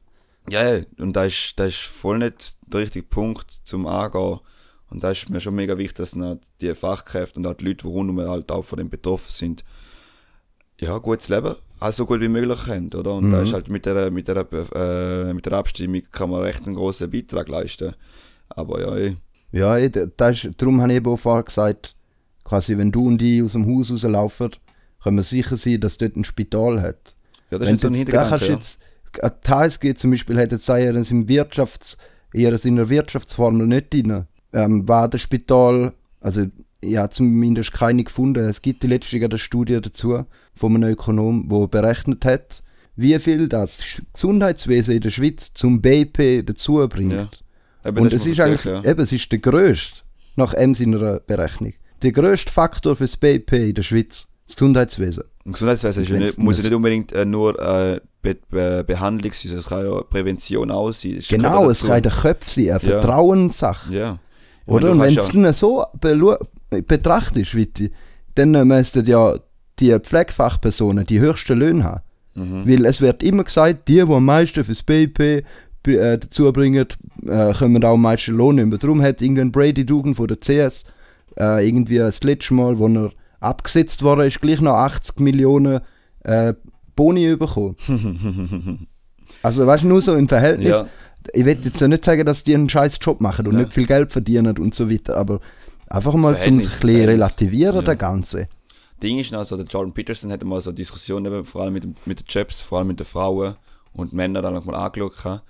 Ja, 0.51 0.77
ja, 0.77 0.85
und 0.99 1.15
das 1.15 1.27
ist, 1.27 1.53
das 1.57 1.69
ist 1.69 1.81
voll 1.81 2.19
nicht 2.19 2.57
der 2.67 2.81
richtige 2.81 3.07
Punkt 3.07 3.51
zum 3.65 3.87
Angehen. 3.87 4.39
Und 4.91 5.05
da 5.05 5.11
ist 5.11 5.29
mir 5.29 5.41
schon 5.41 5.55
mega 5.55 5.77
wichtig, 5.77 5.97
dass 5.97 6.17
die 6.61 6.75
Fachkräfte 6.75 7.39
und 7.39 7.47
auch 7.47 7.55
die 7.55 7.67
Leute, 7.67 7.83
die 7.83 7.89
rundum 7.89 8.21
halt 8.21 8.51
auch 8.51 8.65
von 8.65 8.79
dem 8.79 8.89
betroffen 8.89 9.31
sind, 9.31 9.65
ja, 10.81 10.97
gutes 10.99 11.29
Leben, 11.29 11.55
auch 11.81 11.93
so 11.93 12.07
gut 12.07 12.21
wie 12.21 12.29
möglich 12.29 12.67
haben, 12.67 12.91
oder? 12.95 13.15
Und 13.15 13.31
da 13.31 13.39
Mhm. 13.39 13.43
ist 13.45 13.53
halt 13.53 13.69
mit 13.69 13.87
der, 13.87 14.11
mit 14.11 14.29
der, 14.29 14.47
äh, 14.75 15.33
mit 15.35 15.47
der 15.47 15.53
Abstimmung 15.55 16.03
kann 16.13 16.31
man 16.31 16.43
recht 16.43 16.67
einen 16.67 16.75
grossen 16.77 17.11
Beitrag 17.11 17.49
leisten. 17.49 17.95
Aber 18.51 18.81
ja, 18.81 18.97
eh. 18.97 19.17
Ja, 19.53 19.89
da- 19.89 20.07
das 20.17 20.45
ist, 20.45 20.61
darum 20.63 20.81
habe 20.81 20.93
ich 20.93 20.97
eben 20.99 21.11
auch 21.11 21.17
vorher 21.19 21.43
gesagt, 21.45 21.95
quasi, 22.45 22.77
wenn 22.79 22.93
du 22.93 23.07
und 23.07 23.21
ich 23.23 23.43
aus 23.43 23.53
dem 23.53 23.67
Haus 23.67 23.91
rauslaufen, 23.91 24.51
können 25.03 25.17
wir 25.17 25.23
sicher 25.23 25.57
sein, 25.57 25.81
dass 25.81 25.99
dort 25.99 26.17
ein 26.17 26.25
Spital 26.25 26.81
hat. 26.83 27.15
ja, 27.51 27.59
das 27.59 27.69
wenn 27.69 27.75
ist 27.77 27.81
so 27.81 27.87
ein 27.89 27.93
da 27.93 27.99
Hintergedanke, 27.99 28.31
kannst 28.31 28.49
ja. 28.49 28.55
jetzt, 28.55 28.79
die 29.47 29.51
HSG 29.51 29.95
zum 29.95 30.11
Beispiel 30.11 30.39
hat 30.39 30.53
jetzt 30.53 30.67
dass 30.93 31.11
im 31.11 31.29
Wirtschafts, 31.29 31.97
eher 32.33 32.51
in 32.67 32.77
der 32.77 32.89
Wirtschaftsformel 32.91 33.67
nicht 33.67 33.93
drin. 33.95 34.27
Ähm, 34.53 34.87
war 34.87 35.09
das 35.09 35.23
Spital, 35.23 35.93
also 36.21 36.45
ich 36.81 36.97
habe 36.97 37.11
zumindest 37.11 37.73
keine 37.73 38.05
gefunden. 38.05 38.49
Es 38.49 38.63
gibt 38.63 38.83
die 38.83 38.87
letzte 38.87 39.17
eine 39.17 39.39
Studie 39.39 39.81
dazu 39.81 40.25
von 40.55 40.75
einem 40.75 40.91
Ökonom, 40.91 41.49
der 41.49 41.69
berechnet 41.69 42.25
hat, 42.25 42.63
wie 42.97 43.19
viel 43.19 43.49
das 43.49 44.01
Gesundheitswesen 44.13 44.97
in 44.97 45.01
der 45.01 45.11
Schweiz 45.11 45.53
zum 45.55 45.81
BIP 45.81 46.47
dazu 46.47 46.87
bringt. 46.89 47.13
Ja. 47.13 47.29
Eben, 47.85 47.99
Und 47.99 48.13
das 48.13 48.23
es 48.23 48.27
ist 48.27 48.41
eigentlich, 48.41 48.65
ja. 48.65 48.85
eben, 48.85 49.01
es 49.01 49.13
ist 49.13 49.31
der 49.31 49.39
grösste, 49.39 50.01
nach 50.37 50.55
M 50.55 50.75
seiner 50.75 51.21
Berechnung, 51.21 51.75
der 52.03 52.13
grösste 52.13 52.53
Faktor 52.53 52.97
fürs 52.97 53.17
BIP 53.17 53.53
in 53.53 53.75
der 53.75 53.83
Schweiz, 53.83 54.27
das 54.47 54.57
Gesundheitswesen. 54.57 55.25
Und 55.45 55.53
Gesundheitswesen 55.53 56.05
ja 56.05 56.19
nicht, 56.19 56.39
muss 56.39 56.59
ja 56.59 56.65
nicht 56.65 56.75
unbedingt 56.75 57.13
äh, 57.13 57.25
nur 57.25 57.59
äh, 57.61 58.01
Be 58.21 58.37
Be 58.51 58.85
Behandlung 58.85 59.33
sein, 59.33 59.57
es 59.57 59.69
kann 59.69 59.85
ja 59.85 60.03
Prävention 60.03 60.71
auch 60.73 60.93
sein. 60.93 61.23
Genau, 61.29 61.71
es 61.71 61.85
kann 61.85 62.03
der 62.03 62.13
Kopf 62.13 62.51
sein, 62.51 62.65
eine 62.65 62.73
Ja. 62.73 62.79
Vertrauenssache. 62.79 63.95
Ja. 63.95 64.19
Oder? 64.67 64.91
Und 64.91 65.01
wenn 65.01 65.15
du 65.15 65.49
es 65.49 65.59
so 65.59 65.87
betrachtest, 66.71 67.55
Witti, 67.55 67.91
dann 68.35 68.55
äh, 68.55 68.65
müssten 68.65 69.05
ja 69.07 69.35
die 69.79 69.97
Pflegefachpersonen 69.99 71.07
die 71.07 71.21
höchsten 71.21 71.59
Löhne 71.59 71.85
haben. 71.85 72.01
Mhm. 72.35 72.69
Weil 72.69 72.85
es 72.85 73.01
wird 73.01 73.23
immer 73.23 73.45
gesagt, 73.45 73.89
die, 73.89 73.95
die 73.95 74.01
am 74.01 74.25
meisten 74.25 74.65
fürs 74.65 74.83
BIP 74.83 75.21
äh, 75.21 75.43
dazu 75.87 76.53
bringen, 76.53 76.87
äh, 77.27 77.53
kommen 77.55 77.85
auch 77.85 77.95
am 77.95 78.03
meisten 78.03 78.37
Lohn 78.37 78.57
nehmen. 78.57 78.79
Darum 78.79 79.03
hat 79.03 79.23
irgendein 79.23 79.53
Brady 79.53 79.85
Dugan 79.87 80.15
von 80.15 80.29
der 80.29 80.39
CS 80.39 80.85
äh, 81.39 81.67
irgendwie 81.67 81.99
das 81.99 82.23
letzte 82.23 82.55
Mal, 82.55 82.79
wo 82.79 82.89
er 82.89 83.11
abgesetzt 83.41 84.03
worden 84.03 84.27
ist, 84.27 84.41
gleich 84.41 84.61
noch 84.61 84.75
80 84.75 85.21
Millionen 85.21 85.81
äh, 86.25 86.55
Boni 86.97 87.37
bekommen. 87.37 87.77
also 89.43 89.67
weißt 89.67 89.85
du, 89.85 89.89
nur 89.89 90.03
so 90.03 90.15
im 90.17 90.29
Verhältnis. 90.29 90.71
Ja. 90.71 90.87
Ich 91.33 91.45
will 91.45 91.59
jetzt 91.63 91.81
ja 91.81 91.89
nicht 91.89 92.05
sagen, 92.05 92.25
dass 92.25 92.45
die 92.45 92.55
einen 92.55 92.69
scheiß 92.69 92.99
Job 93.01 93.21
machen 93.21 93.47
und 93.47 93.55
Ja. 93.55 93.61
nicht 93.61 93.73
viel 93.73 93.87
Geld 93.87 94.13
verdienen 94.13 94.57
und 94.59 94.75
so 94.75 94.91
weiter, 94.91 95.17
aber 95.17 95.41
einfach 95.89 96.15
mal 96.15 96.39
zum 96.39 96.61
sich 96.61 96.73
ein 96.73 96.81
bisschen 96.81 97.05
relativieren, 97.09 97.77
Ja. 97.77 97.83
der 97.83 97.97
Ganze. 97.97 98.49
Ding 99.03 99.19
ist 99.19 99.31
noch 99.33 99.45
so, 99.45 99.57
der 99.57 99.67
Jordan 99.67 99.93
Peterson 99.93 100.33
hat 100.33 100.43
mal 100.45 100.61
so 100.61 100.73
Diskussionen, 100.73 101.27
eben, 101.27 101.45
vor 101.45 101.63
allem 101.63 101.73
mit, 101.75 102.07
mit 102.07 102.19
den 102.21 102.27
Jobs, 102.29 102.59
vor 102.61 102.79
allem 102.79 102.89
mit 102.89 102.99
den 103.01 103.07
Frauen 103.07 103.57
und 103.93 104.13
Männern 104.13 104.43
dann 104.43 104.55
noch 104.55 104.65
mal 104.65 104.75
angeschaut. 104.75 105.43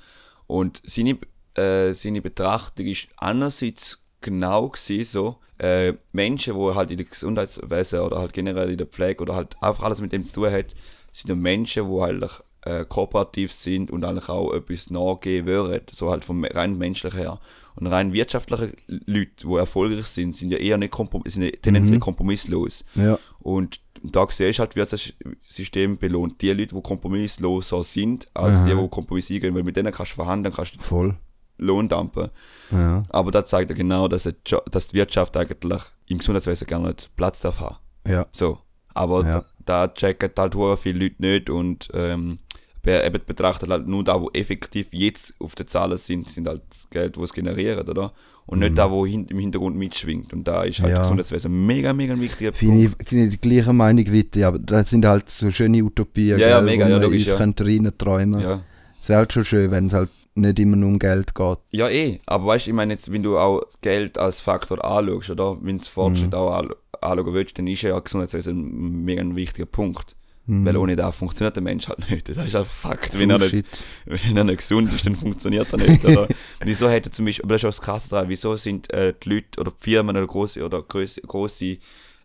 Und 0.46 0.82
seine, 0.84 1.16
äh, 1.54 1.92
seine 1.92 2.20
Betrachtung 2.20 2.86
ist 2.86 3.08
einerseits 3.16 4.02
genau 4.20 4.68
gewesen, 4.68 5.04
so, 5.04 5.36
äh, 5.58 5.94
Menschen, 6.12 6.54
die 6.58 6.74
halt 6.74 6.90
in 6.90 6.98
der 6.98 7.06
Gesundheitswesen 7.06 8.00
oder 8.00 8.18
halt 8.18 8.32
generell 8.32 8.70
in 8.70 8.78
der 8.78 8.86
Pflege 8.86 9.22
oder 9.22 9.34
halt 9.34 9.56
einfach 9.62 9.84
alles 9.84 10.00
mit 10.00 10.12
dem 10.12 10.24
zu 10.24 10.34
tun 10.34 10.50
hat, 10.50 10.66
sind 11.12 11.34
Menschen, 11.40 11.90
die 11.90 12.00
halt 12.00 12.42
äh, 12.62 12.84
kooperativ 12.84 13.52
sind 13.52 13.90
und 13.90 14.04
eigentlich 14.04 14.28
auch 14.28 14.52
etwas 14.52 14.90
nachgehen 14.90 15.46
würden, 15.46 15.82
so 15.90 16.10
halt 16.10 16.24
vom 16.24 16.44
rein 16.44 16.76
menschlichen 16.76 17.18
her. 17.18 17.40
Und 17.76 17.86
rein 17.86 18.12
wirtschaftliche 18.12 18.72
Leute, 18.86 19.46
die 19.46 19.54
erfolgreich 19.54 20.06
sind, 20.06 20.34
sind 20.34 20.50
ja 20.50 20.58
eher 20.58 20.78
nicht 20.78 20.90
komprom 20.90 21.22
sind 21.26 21.42
ja 21.42 21.50
tendenziell 21.50 22.00
kompromisslos. 22.00 22.84
Ja. 22.96 23.18
Und 23.38 23.80
da 24.02 24.26
siehst 24.28 24.58
du 24.58 24.62
halt, 24.62 24.76
wird 24.76 24.92
das 24.92 25.12
System 25.46 25.98
belohnt. 25.98 26.42
Die 26.42 26.52
Leute, 26.52 26.74
die 26.74 26.82
kompromissloser 26.82 27.84
sind, 27.84 28.28
als 28.34 28.58
Aha. 28.58 28.66
die, 28.66 28.74
die 28.74 28.88
Kompromiss 28.88 29.30
eingehen, 29.30 29.54
weil 29.54 29.62
mit 29.62 29.76
denen 29.76 29.92
kannst 29.92 30.12
du 30.12 30.16
verhandeln, 30.16 30.54
kannst 30.54 30.76
du 30.76 30.80
Voll. 30.80 31.16
Lohn 31.58 31.88
dumpen. 31.88 32.30
Ja. 32.70 33.02
Aber 33.08 33.30
das 33.30 33.50
zeigt 33.50 33.70
ja 33.70 33.76
genau, 33.76 34.06
dass, 34.06 34.28
dass 34.70 34.86
die 34.88 34.96
Wirtschaft 34.96 35.36
eigentlich 35.36 35.82
im 36.06 36.18
Gesundheitswesen 36.18 36.66
gar 36.66 36.80
nicht 36.80 37.10
Platz 37.16 37.40
darf 37.40 37.60
haben. 37.60 37.76
Ja. 38.06 38.26
So. 38.32 38.58
Aber 38.94 39.24
Ja. 39.24 39.44
Da 39.68 39.88
checken 39.88 40.30
halt 40.38 40.54
hure 40.54 40.76
viele 40.76 41.00
Leute 41.04 41.16
nicht 41.18 41.50
und 41.50 41.88
ähm, 41.94 42.38
eben 42.86 43.20
betrachtet 43.26 43.68
halt 43.68 43.86
nur 43.86 44.02
da, 44.02 44.20
wo 44.20 44.30
effektiv 44.32 44.88
jetzt 44.92 45.34
auf 45.40 45.54
den 45.54 45.66
Zahlen 45.66 45.98
sind, 45.98 46.30
sind 46.30 46.48
halt 46.48 46.62
das 46.70 46.88
Geld, 46.88 47.16
das 47.16 47.24
es 47.24 47.32
generiert, 47.34 47.86
oder? 47.88 48.12
Und 48.46 48.60
nicht 48.60 48.78
da, 48.78 48.90
wo 48.90 49.04
hin 49.04 49.26
im 49.28 49.38
Hintergrund 49.38 49.76
mitschwingt. 49.76 50.32
Und 50.32 50.48
da 50.48 50.62
ist 50.64 50.80
halt 50.80 50.92
Mhm. 50.92 50.96
Ja. 50.96 51.00
Gesundheitswesen 51.02 51.66
mega, 51.66 51.92
mega 51.92 52.14
ein 52.14 52.20
wichtiger 52.22 52.54
Finde 52.54 52.90
ich, 52.98 53.30
die 53.30 53.38
gleiche 53.40 53.74
Meinung 53.74 54.06
wie 54.10 54.44
aber 54.44 54.58
das 54.58 54.88
sind 54.88 55.04
halt 55.04 55.28
so 55.28 55.50
schöne 55.50 55.82
Utopien, 55.84 56.38
Ja, 56.38 56.48
ja, 56.48 56.60
mega, 56.62 56.86
wo 56.86 56.88
ja, 56.88 56.94
man 56.94 57.02
logisch, 57.02 57.22
uns 57.24 57.30
ja. 57.32 57.36
könnte 57.36 57.66
reinträumen. 57.66 58.40
Ja. 58.40 58.60
Es 58.98 59.10
wäre 59.10 59.18
halt 59.18 59.32
schon 59.34 59.44
schön, 59.44 59.70
wenn 59.70 59.88
es 59.88 59.92
halt 59.92 60.08
nicht 60.34 60.58
immer 60.58 60.76
nur 60.76 60.88
um 60.88 60.98
Geld 60.98 61.34
geht. 61.34 61.58
Ja, 61.72 61.88
eh. 61.90 62.20
Aber 62.24 62.46
weißt 62.46 62.66
du, 62.66 62.70
ich 62.70 62.74
meine, 62.74 62.94
jetzt, 62.94 63.12
wenn 63.12 63.22
du 63.22 63.36
auch 63.36 63.60
Geld 63.82 64.16
als 64.18 64.40
Faktor 64.40 64.82
anschaust, 64.82 65.28
oder? 65.30 65.58
Wenn 65.60 65.76
das 65.76 65.88
Fortschritt 65.88 66.28
Mhm. 66.28 66.34
auch 66.34 66.54
an- 66.54 66.72
anschauen 67.00 67.34
willst, 67.34 67.58
dann 67.58 67.66
ist 67.66 67.82
ja 67.82 67.98
Gesundheitswesen 67.98 68.56
ein 68.56 69.04
mega 69.04 69.20
ein 69.20 69.36
wichtiger 69.36 69.66
Punkt. 69.66 70.16
Mhm. 70.46 70.64
Weil 70.64 70.76
ohne 70.78 70.96
das 70.96 71.16
funktioniert 71.16 71.56
der 71.56 71.62
Mensch 71.62 71.88
halt 71.88 72.10
nicht. 72.10 72.28
Das 72.28 72.38
ist 72.38 72.56
einfach 72.56 72.72
Fakt. 72.72 73.18
Wenn 73.18 73.28
er, 73.30 73.38
nicht, 73.38 73.84
wenn 74.06 74.36
er 74.36 74.44
nicht 74.44 74.58
gesund 74.58 74.92
ist, 74.92 75.04
dann 75.04 75.14
funktioniert 75.14 75.70
er 75.72 75.78
nicht. 75.78 76.04
Oder? 76.04 76.26
wieso 76.64 76.88
hätte 76.88 77.10
zum 77.10 77.26
Beispiel, 77.26 77.44
aber 77.44 77.54
das 77.54 77.62
ist 77.62 77.66
auch 77.66 77.68
das 77.70 77.82
Krasse 77.82 78.08
daran, 78.08 78.28
wieso 78.30 78.56
sind 78.56 78.90
äh, 78.92 79.12
die 79.22 79.28
Leute 79.28 79.60
oder 79.60 79.72
die 79.72 79.82
Firmen 79.82 80.16
oder 80.16 80.26
große 80.26 80.64
oder 80.64 80.82
große, 80.82 81.20
große 81.20 81.76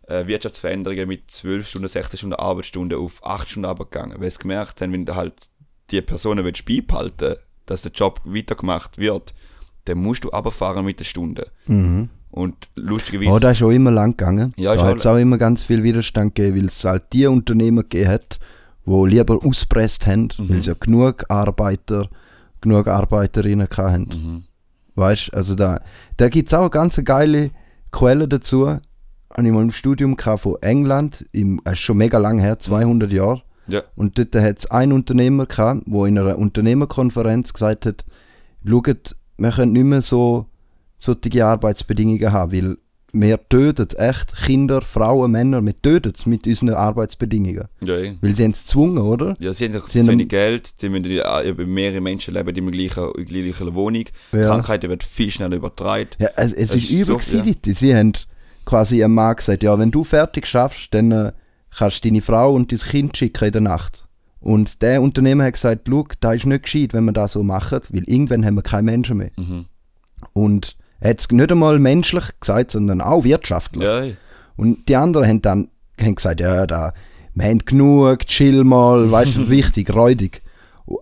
äh, 0.08 0.26
Wirtschaftsveränderungen 0.26 1.06
mit 1.06 1.30
12 1.30 1.68
Stunden, 1.68 1.88
16 1.88 2.18
Stunden 2.18 2.36
Arbeitsstunden 2.36 2.98
auf 2.98 3.22
8 3.24 3.50
Stunden 3.50 3.68
abgegangen? 3.68 4.18
Weil 4.18 4.30
sie 4.30 4.38
gemerkt 4.38 4.80
haben, 4.80 4.92
wenn 4.92 5.04
du 5.04 5.14
halt 5.14 5.34
die 5.90 6.00
Personen 6.00 6.46
willst 6.46 6.64
beibehalten 6.64 7.36
dass 7.66 7.82
der 7.82 7.92
Job 7.92 8.20
weitergemacht 8.24 8.98
wird, 8.98 9.34
dann 9.86 9.98
musst 9.98 10.24
du 10.24 10.28
runterfahren 10.28 10.84
mit 10.84 11.00
den 11.00 11.04
Stunden. 11.04 11.44
Mhm. 11.66 12.10
Und 12.34 12.68
lustigerweise. 12.74 13.30
Oh, 13.30 13.38
das 13.38 13.58
ist 13.58 13.62
auch 13.62 13.70
immer 13.70 13.92
lang 13.92 14.16
gegangen. 14.16 14.52
Ja, 14.56 14.74
da 14.74 14.86
hat 14.86 14.96
es 14.98 15.06
auch 15.06 15.16
immer 15.16 15.38
ganz 15.38 15.62
viel 15.62 15.84
Widerstand 15.84 16.34
gegeben, 16.34 16.58
weil 16.58 16.66
es 16.66 16.84
halt 16.84 17.04
die 17.12 17.26
Unternehmen 17.26 17.78
gegeben 17.88 18.10
hat, 18.10 18.38
die 18.86 19.06
lieber 19.06 19.38
auspresst 19.44 20.06
haben, 20.06 20.28
Mhm. 20.38 20.48
weil 20.48 20.62
sie 20.62 20.70
ja 20.70 20.76
genug 20.78 21.24
Arbeiter, 21.28 22.08
genug 22.60 22.88
Arbeiterinnen 22.88 23.68
hatten. 23.70 24.02
mhm. 24.08 24.42
Weißt 24.96 25.28
du, 25.32 25.36
also 25.36 25.54
da, 25.54 25.80
da 26.16 26.28
gibt 26.28 26.48
es 26.48 26.54
auch 26.54 26.62
eine 26.62 26.70
ganz 26.70 27.00
geile 27.04 27.50
Quelle 27.92 28.26
dazu. 28.28 28.66
Habe 28.68 28.80
ich 29.46 29.52
mal 29.52 29.62
im 29.62 29.72
Studium 29.72 30.16
von 30.18 30.56
England, 30.60 31.26
im, 31.32 31.60
das 31.64 31.74
ist 31.74 31.80
schon 31.80 31.96
mega 31.98 32.18
lang 32.18 32.38
her, 32.38 32.58
200 32.58 33.12
Jahre. 33.12 33.42
Ja. 33.66 33.82
Und 33.96 34.18
dort 34.18 34.34
hat 34.36 34.58
es 34.58 34.70
einen 34.70 34.92
Unternehmer 34.92 35.46
gehabt, 35.46 35.82
der 35.86 36.04
in 36.06 36.18
einer 36.18 36.36
Unternehmerkonferenz 36.38 37.52
gesagt 37.52 37.86
hat, 37.86 38.04
schaut, 38.68 39.16
wir 39.38 39.50
können 39.50 39.72
nicht 39.72 39.84
mehr 39.84 40.02
so 40.02 40.46
solche 41.04 41.44
Arbeitsbedingungen 41.44 42.32
haben, 42.32 42.52
weil 42.52 42.76
wir 43.14 43.48
töten 43.48 43.88
echt 43.96 44.34
Kinder, 44.44 44.82
Frauen, 44.82 45.30
Männer, 45.30 45.64
wir 45.64 45.76
töten 45.76 46.12
es 46.14 46.26
mit 46.26 46.46
unseren 46.48 46.70
Arbeitsbedingungen. 46.70 47.68
Ja, 47.80 47.96
eh. 47.96 48.16
Weil 48.20 48.34
sie 48.34 48.42
haben 48.42 48.50
es 48.50 48.62
gezwungen, 48.62 48.98
oder? 48.98 49.36
ja, 49.38 49.52
sie 49.52 49.66
haben 49.66 49.80
Sie 49.86 50.02
zu 50.02 50.08
wenig 50.08 50.28
Geld, 50.28 50.74
sie 50.76 50.88
müssen 50.88 51.10
ja, 51.10 51.42
über 51.42 51.64
mehrere 51.64 52.00
Menschen 52.00 52.34
leben 52.34 52.48
in 52.48 52.64
der 52.64 52.72
gleichen, 52.72 53.10
in 53.16 53.26
der 53.28 53.42
gleichen 53.42 53.74
Wohnung. 53.74 54.04
Ja. 54.32 54.46
Krankheiten 54.46 54.90
werden 54.90 55.00
viel 55.00 55.30
schneller 55.30 55.56
übertragen. 55.56 56.10
Ja, 56.18 56.28
es, 56.36 56.52
es 56.52 56.74
ist 56.74 56.90
ist 56.90 57.08
übel 57.08 57.22
so, 57.22 57.36
ja. 57.36 57.74
Sie 57.74 57.94
haben 57.94 58.12
quasi 58.64 59.04
einem 59.04 59.14
Mann 59.14 59.36
gesagt, 59.36 59.62
ja, 59.62 59.78
wenn 59.78 59.92
du 59.92 60.02
fertig 60.02 60.46
schaffst, 60.46 60.92
dann 60.92 61.12
äh, 61.12 61.32
kannst 61.76 62.04
du 62.04 62.08
deine 62.08 62.20
Frau 62.20 62.52
und 62.52 62.72
dein 62.72 62.78
Kind 62.80 63.16
schicken 63.16 63.44
in 63.44 63.52
der 63.52 63.60
Nacht. 63.60 64.08
Und 64.40 64.82
der 64.82 65.00
Unternehmer 65.00 65.44
hat 65.44 65.54
gesagt, 65.54 65.82
schau, 65.88 66.06
das 66.20 66.36
ist 66.36 66.46
nicht 66.46 66.64
gescheit, 66.64 66.92
wenn 66.92 67.04
wir 67.04 67.12
das 67.12 67.32
so 67.32 67.42
machen, 67.42 67.80
weil 67.90 68.04
irgendwann 68.06 68.44
haben 68.44 68.56
wir 68.56 68.62
keine 68.62 68.82
Menschen 68.82 69.18
mehr. 69.18 69.30
Mhm. 69.36 69.66
Und 70.32 70.76
hat 71.02 71.20
es 71.20 71.30
nicht 71.30 71.50
einmal 71.50 71.78
menschlich 71.78 72.24
gesagt, 72.40 72.70
sondern 72.70 73.00
auch 73.00 73.24
wirtschaftlich. 73.24 73.84
Ja. 73.84 74.06
Und 74.56 74.88
die 74.88 74.96
anderen 74.96 75.26
haben 75.28 75.42
dann 75.42 75.68
haben 76.00 76.14
gesagt, 76.14 76.40
ja, 76.40 76.66
da, 76.66 76.92
wir 77.34 77.46
haben 77.46 77.64
genug, 77.64 78.26
chill 78.26 78.64
mal, 78.64 79.10
weißt 79.10 79.36
du, 79.36 79.42
richtig 79.42 79.94
räudig. 79.94 80.42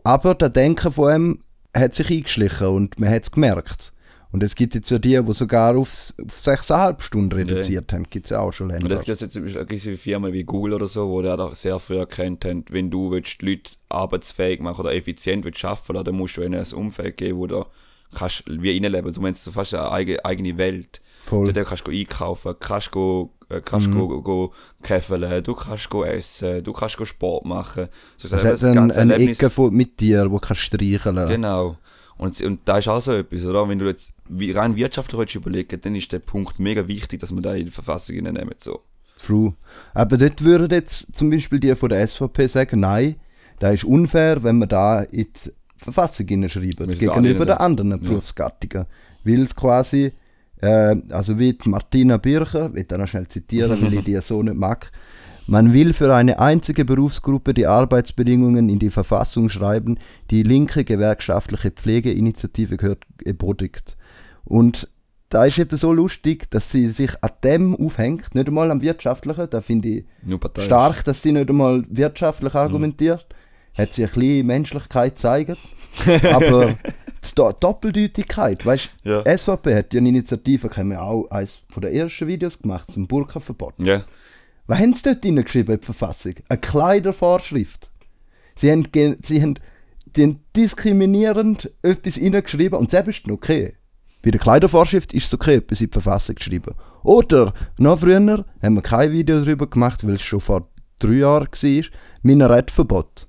Aber 0.04 0.34
der 0.34 0.50
Denken 0.50 0.92
von 0.92 1.14
ihm 1.14 1.38
hat 1.74 1.94
sich 1.94 2.10
eingeschlichen 2.10 2.66
und 2.68 3.00
man 3.00 3.10
hat 3.10 3.24
es 3.24 3.30
gemerkt. 3.30 3.92
Und 4.30 4.42
es 4.42 4.54
gibt 4.54 4.74
jetzt 4.74 4.90
ja 4.90 4.98
die, 4.98 5.20
die 5.22 5.32
sogar 5.34 5.76
auf, 5.76 6.14
auf 6.24 6.38
6,5 6.38 7.02
Stunden 7.02 7.32
reduziert 7.32 7.92
haben, 7.92 8.06
gibt 8.08 8.26
es 8.26 8.30
ja 8.30 8.40
auch 8.40 8.52
schon 8.52 8.68
Und 8.68 8.72
Länder. 8.72 8.88
das 8.88 9.04
gibt 9.04 9.20
jetzt 9.20 9.32
zum 9.32 9.42
Beispiel 9.42 9.60
eine 9.60 9.66
gewisse 9.66 9.96
Firmen 9.98 10.32
wie 10.32 10.44
Google 10.44 10.72
oder 10.72 10.88
so, 10.88 11.10
wo 11.10 11.20
die 11.20 11.28
auch 11.28 11.54
sehr 11.54 11.78
früh 11.78 11.98
erkannt 11.98 12.46
haben, 12.46 12.64
wenn 12.70 12.90
du 12.90 13.10
willst, 13.10 13.42
die 13.42 13.50
Leute 13.50 13.72
arbeitsfähig 13.90 14.60
machen 14.60 14.80
oder 14.80 14.94
effizient 14.94 15.44
willst 15.44 15.62
arbeiten, 15.66 16.04
dann 16.04 16.14
musst 16.14 16.38
du 16.38 16.42
ihnen 16.42 16.54
ein 16.64 16.72
Umfeld 16.72 17.18
geben, 17.18 17.38
wo 17.38 17.46
du 17.46 17.66
kannst 18.14 18.44
wie 18.46 18.78
reinleben. 18.78 19.12
Du 19.12 19.20
meinst 19.20 19.44
so 19.44 19.50
fast 19.52 19.74
eine 19.74 19.90
eigene, 19.90 20.24
eigene 20.24 20.56
Welt. 20.58 21.00
Voll. 21.24 21.52
Dort 21.52 21.68
kannst 21.68 21.86
du 21.86 21.90
einkaufen, 21.90 22.54
kannst 22.58 22.90
äh, 22.96 23.60
kannst 23.64 23.86
Mhm. 23.88 23.98
go, 23.98 24.22
go 24.22 24.52
käfeln, 24.82 25.44
du 25.44 25.54
kannst 25.54 25.88
go 25.90 26.04
essen, 26.04 26.64
du 26.64 26.72
kannst 26.72 26.96
go 26.96 27.04
Sport 27.04 27.44
machen. 27.44 27.88
So 28.16 28.34
Es 28.34 28.44
hat 28.44 28.76
ein, 28.76 28.90
eine 28.90 29.14
Ecke 29.16 29.50
von, 29.50 29.72
mit 29.72 30.00
dir, 30.00 30.30
wo 30.30 30.38
kannst 30.38 30.62
streicheln 30.62 31.16
Genau. 31.28 31.76
Und, 32.18 32.40
und 32.42 32.60
da 32.66 32.78
ist 32.78 32.88
auch 32.88 33.00
so 33.00 33.12
etwas, 33.12 33.44
oder? 33.44 33.68
Wenn 33.68 33.78
du 33.78 33.86
jetzt 33.86 34.12
rein 34.30 34.76
wirtschaftlich 34.76 35.34
überlegen, 35.34 35.80
dann 35.80 35.94
ist 35.94 36.12
der 36.12 36.18
Punkt 36.20 36.58
mega 36.58 36.86
wichtig, 36.86 37.20
dass 37.20 37.32
man 37.32 37.42
da 37.42 37.54
in 37.54 37.64
die 37.66 37.70
Verfassung 37.70 38.16
nehmen. 38.16 38.50
So. 38.58 38.80
True. 39.18 39.54
Aber 39.94 40.16
dort 40.16 40.42
würden 40.44 40.70
jetzt 40.70 41.16
zum 41.16 41.30
Beispiel 41.30 41.60
die 41.60 41.74
von 41.74 41.88
der 41.88 42.06
SVP 42.06 42.46
sagen, 42.46 42.80
nein, 42.80 43.16
das 43.58 43.74
ist 43.74 43.84
unfair, 43.84 44.42
wenn 44.42 44.58
wir 44.58 44.66
da 44.66 45.02
in 45.02 45.28
Verfassung 45.82 46.26
Müssen 46.88 47.00
gegenüber 47.00 47.44
nehmen. 47.44 47.58
anderen. 47.58 48.00
Berufsgattungen. 48.00 48.86
Weil 49.24 49.42
es 49.42 49.54
quasi, 49.54 50.12
äh, 50.60 50.96
also 51.10 51.38
wie 51.38 51.52
die 51.52 51.68
Martina 51.68 52.16
Bircher, 52.16 52.66
ich 52.70 52.74
will 52.74 52.84
da 52.84 52.98
noch 52.98 53.08
schnell 53.08 53.28
zitieren, 53.28 53.80
weil 53.82 53.94
ich 53.94 54.04
die 54.04 54.20
so 54.20 54.42
nicht 54.42 54.56
mag, 54.56 54.90
man 55.46 55.72
will 55.72 55.92
für 55.92 56.14
eine 56.14 56.38
einzige 56.38 56.84
Berufsgruppe 56.84 57.52
die 57.52 57.66
Arbeitsbedingungen 57.66 58.68
in 58.68 58.78
die 58.78 58.90
Verfassung 58.90 59.48
schreiben, 59.48 59.98
die 60.30 60.42
linke 60.44 60.84
gewerkschaftliche 60.84 61.72
Pflegeinitiative 61.72 62.76
gehört 62.76 63.04
erbodigt. 63.24 63.96
Und 64.44 64.88
da 65.28 65.46
ist 65.46 65.58
eben 65.58 65.76
so 65.76 65.92
lustig, 65.92 66.50
dass 66.50 66.70
sie 66.70 66.88
sich 66.88 67.12
an 67.22 67.30
dem 67.42 67.74
aufhängt, 67.74 68.34
nicht 68.34 68.48
einmal 68.48 68.70
am 68.70 68.82
Wirtschaftlichen, 68.82 69.48
da 69.50 69.62
finde 69.62 69.88
ich 69.88 70.04
stark, 70.58 71.04
dass 71.04 71.22
sie 71.22 71.32
nicht 71.32 71.48
einmal 71.48 71.84
wirtschaftlich 71.88 72.54
argumentiert. 72.54 73.26
Hat 73.74 73.94
sie 73.94 74.04
ein 74.04 74.10
bisschen 74.10 74.46
Menschlichkeit 74.46 75.16
gezeigt. 75.16 75.56
Aber 76.32 76.66
die 76.66 77.34
Do- 77.34 77.52
Doppeldeutigkeit, 77.52 78.64
weißt 78.66 78.90
du, 79.04 79.10
Ja. 79.10 79.38
SVP 79.38 79.74
hat 79.74 79.94
ja 79.94 80.00
eine 80.00 80.08
Initiative, 80.08 80.68
haben 80.76 80.90
wir 80.90 81.02
auch 81.02 81.30
eines 81.30 81.60
den 81.76 81.92
ersten 81.94 82.26
Videos 82.26 82.58
gemacht, 82.58 82.90
zum 82.90 83.06
Burka-Verbot. 83.06 83.74
Ja. 83.78 84.02
Was 84.66 84.78
haben 84.78 84.94
sie 84.94 85.02
dort 85.02 85.24
hineingeschrieben 85.24 85.74
in 85.74 85.80
die 85.80 85.84
Verfassung? 85.84 86.34
Eine 86.48 86.60
Kleidervorschrift. 86.60 87.90
Sie 88.56 88.70
haben, 88.70 88.86
sie 89.22 89.40
haben, 89.42 89.54
die 90.16 90.22
haben 90.22 90.40
diskriminierend 90.56 91.70
etwas 91.82 92.14
hineingeschrieben 92.16 92.78
und 92.78 92.90
selbst 92.90 93.24
ist 93.24 93.30
okay. 93.30 93.74
Bei 94.22 94.30
der 94.30 94.40
Kleidervorschrift 94.40 95.12
ist 95.14 95.26
es 95.26 95.34
okay, 95.34 95.56
etwas 95.56 95.80
in 95.80 95.86
die 95.88 95.92
Verfassung 95.92 96.36
zu 96.36 96.44
schreiben. 96.44 96.74
Oder, 97.02 97.54
noch 97.78 97.98
früher, 98.00 98.44
haben 98.62 98.74
wir 98.74 98.82
kein 98.82 99.10
Video 99.12 99.40
darüber 99.40 99.66
gemacht, 99.66 100.06
weil 100.06 100.14
es 100.16 100.22
schon 100.22 100.40
vor 100.40 100.68
drei 100.98 101.14
Jahren 101.14 101.48
war, 101.48 101.84
Minarettverbot. 102.22 103.26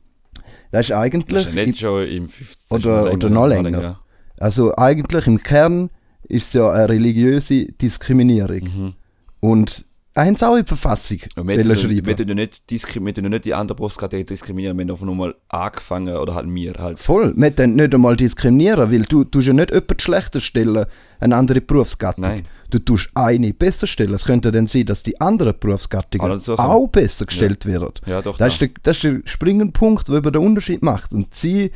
Das 0.74 0.88
ist 0.88 0.90
Das 0.90 0.98
eigentlich... 0.98 1.48
ist 1.48 1.54
ja 1.54 1.66
nicht 1.66 1.80
schon 1.80 2.08
im 2.08 2.28
50. 2.28 2.72
Oder- 2.72 3.14
oder 3.14 3.30
noch 3.30 3.46
länger. 3.46 4.00
Also 4.40 4.76
eigentlich 4.76 5.28
im 5.28 5.38
Kern 5.44 5.92
ist 6.24 6.48
es 6.48 6.54
ja 6.54 6.72
eine 6.72 6.90
religiöse 6.90 7.68
Diskriminierung. 7.74 8.64
Mhm. 8.64 8.94
Und 9.40 9.86
haben 10.15 10.36
sie 10.36 10.47
auch 10.47 10.56
in 10.56 10.63
die 10.63 10.67
Verfassung 10.67 11.17
Und 11.36 11.47
wir 11.47 11.58
wollen 11.65 11.76
schreiben. 11.78 12.06
wir 12.06 12.15
tun 12.15 12.28
ja 12.28 12.36
nicht, 12.36 12.62
diskri- 12.69 13.04
wir 13.04 13.13
tun 13.13 13.23
ja 13.23 13.30
nicht 13.32 13.45
die 13.45 13.54
andere 13.56 13.76
Berufskategorie 13.76 14.26
diskriminieren, 14.26 14.78
wir 14.78 14.84
haben 14.84 14.91
einfach 14.91 15.06
nur 15.06 15.15
mal 15.15 15.36
angefangen, 15.49 16.15
oder 16.15 16.36
halt 16.36 16.54
wir 16.54 16.73
halt. 16.78 16.99
Voll, 16.99 17.34
wir 17.36 17.52
können 17.52 17.76
nicht 17.76 17.93
einmal 17.95 18.15
diskriminieren, 18.15 18.91
weil 18.91 19.02
du 19.04 19.23
tust 19.23 19.47
ja 19.47 19.54
nicht 19.54 19.71
jemanden 19.71 19.99
schlechter 19.99 20.39
stellen, 20.39 20.86
eine 21.19 21.36
andere 21.36 21.62
Berufsgattung. 21.62 22.23
Nein. 22.26 22.43
Du 22.69 22.80
tust 22.80 23.10
eine 23.15 23.54
besser 23.54 23.88
stellen. 23.88 24.13
Es 24.13 24.26
könnte 24.26 24.52
dann 24.52 24.67
sein, 24.67 24.86
dass 24.86 25.04
die 25.04 25.19
anderen 25.21 25.54
Berufsgattungen 25.60 26.30
Alle 26.32 26.39
so 26.39 26.58
auch 26.58 26.88
besser 26.88 27.26
gestellt 27.26 27.65
werden. 27.65 27.93
Ja, 28.06 28.21
doch. 28.21 28.38
Das 28.38 28.54
ist, 28.54 28.62
der, 28.62 28.69
das 28.84 28.97
ist 28.97 29.04
der 29.04 29.21
springende 29.26 29.71
Punkt, 29.71 30.08
der 30.10 30.17
über 30.17 30.32
den 30.32 30.41
Unterschied 30.41 30.82
macht. 30.84 31.13
Und 31.13 31.34
sie, 31.36 31.71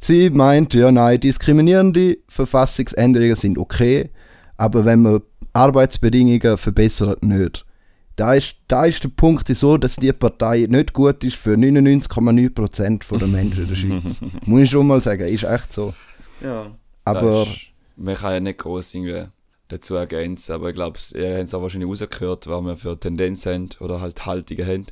sie 0.00 0.30
meint, 0.30 0.74
ja 0.74 0.90
nein, 0.92 1.20
diskriminierende 1.20 2.18
Verfassungsänderungen 2.28 3.36
sind 3.36 3.56
okay, 3.58 4.10
aber 4.56 4.84
wenn 4.84 5.02
man 5.02 5.20
Arbeitsbedingungen 5.52 6.58
verbessert, 6.58 7.22
nicht. 7.24 7.64
Da 8.16 8.34
ist, 8.34 8.56
da 8.68 8.84
ist 8.84 9.02
der 9.04 9.08
Punkt 9.08 9.48
so, 9.48 9.78
dass 9.78 9.96
die 9.96 10.12
Partei 10.12 10.66
nicht 10.68 10.92
gut 10.92 11.24
ist 11.24 11.36
für 11.36 11.54
99,9% 11.54 13.18
der 13.18 13.28
Menschen 13.28 13.62
in 13.62 13.68
der 13.68 13.74
Schweiz. 13.74 14.20
Muss 14.46 14.62
ich 14.62 14.70
schon 14.70 14.86
mal 14.86 15.00
sagen, 15.00 15.22
ist 15.26 15.44
echt 15.44 15.72
so. 15.72 15.94
ja. 16.42 16.70
Aber 17.04 17.42
ist- 17.44 17.68
man 17.96 18.14
kann 18.14 18.32
ja 18.32 18.40
nicht 18.40 18.58
groß 18.58 18.94
irgendwie 18.94 19.24
dazu 19.68 19.94
ergänzen, 19.96 20.52
aber 20.52 20.68
ich 20.68 20.74
glaube, 20.74 20.98
ihr 21.14 21.36
habt 21.38 21.44
es 21.48 21.54
auch 21.54 21.62
wahrscheinlich 21.62 21.88
rausgehört, 21.90 22.46
was 22.46 22.64
wir 22.64 22.76
für 22.76 22.98
Tendenzen 23.00 23.52
haben 23.52 23.68
oder 23.80 24.00
halt 24.00 24.24
Haltungen 24.26 24.66
haben. 24.66 24.86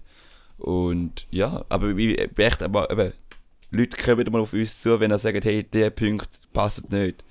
Und 0.59 1.27
ja, 1.31 1.65
aber 1.69 1.97
wie 1.97 2.09
wie 2.09 2.17
echt, 2.17 2.63
aber 2.63 2.91
eben, 2.91 3.13
Leute 3.71 3.97
kommen 4.03 4.19
wieder 4.19 4.31
mal 4.31 4.41
auf 4.41 4.53
uns 4.53 4.81
zu, 4.81 4.99
wenn 5.01 5.11
er 5.11 5.19
sagt, 5.19 5.45
hey, 5.45 5.63
der 5.63 5.91
Punkt 5.91 6.29
passt 6.53 6.91
nicht. 6.91 7.23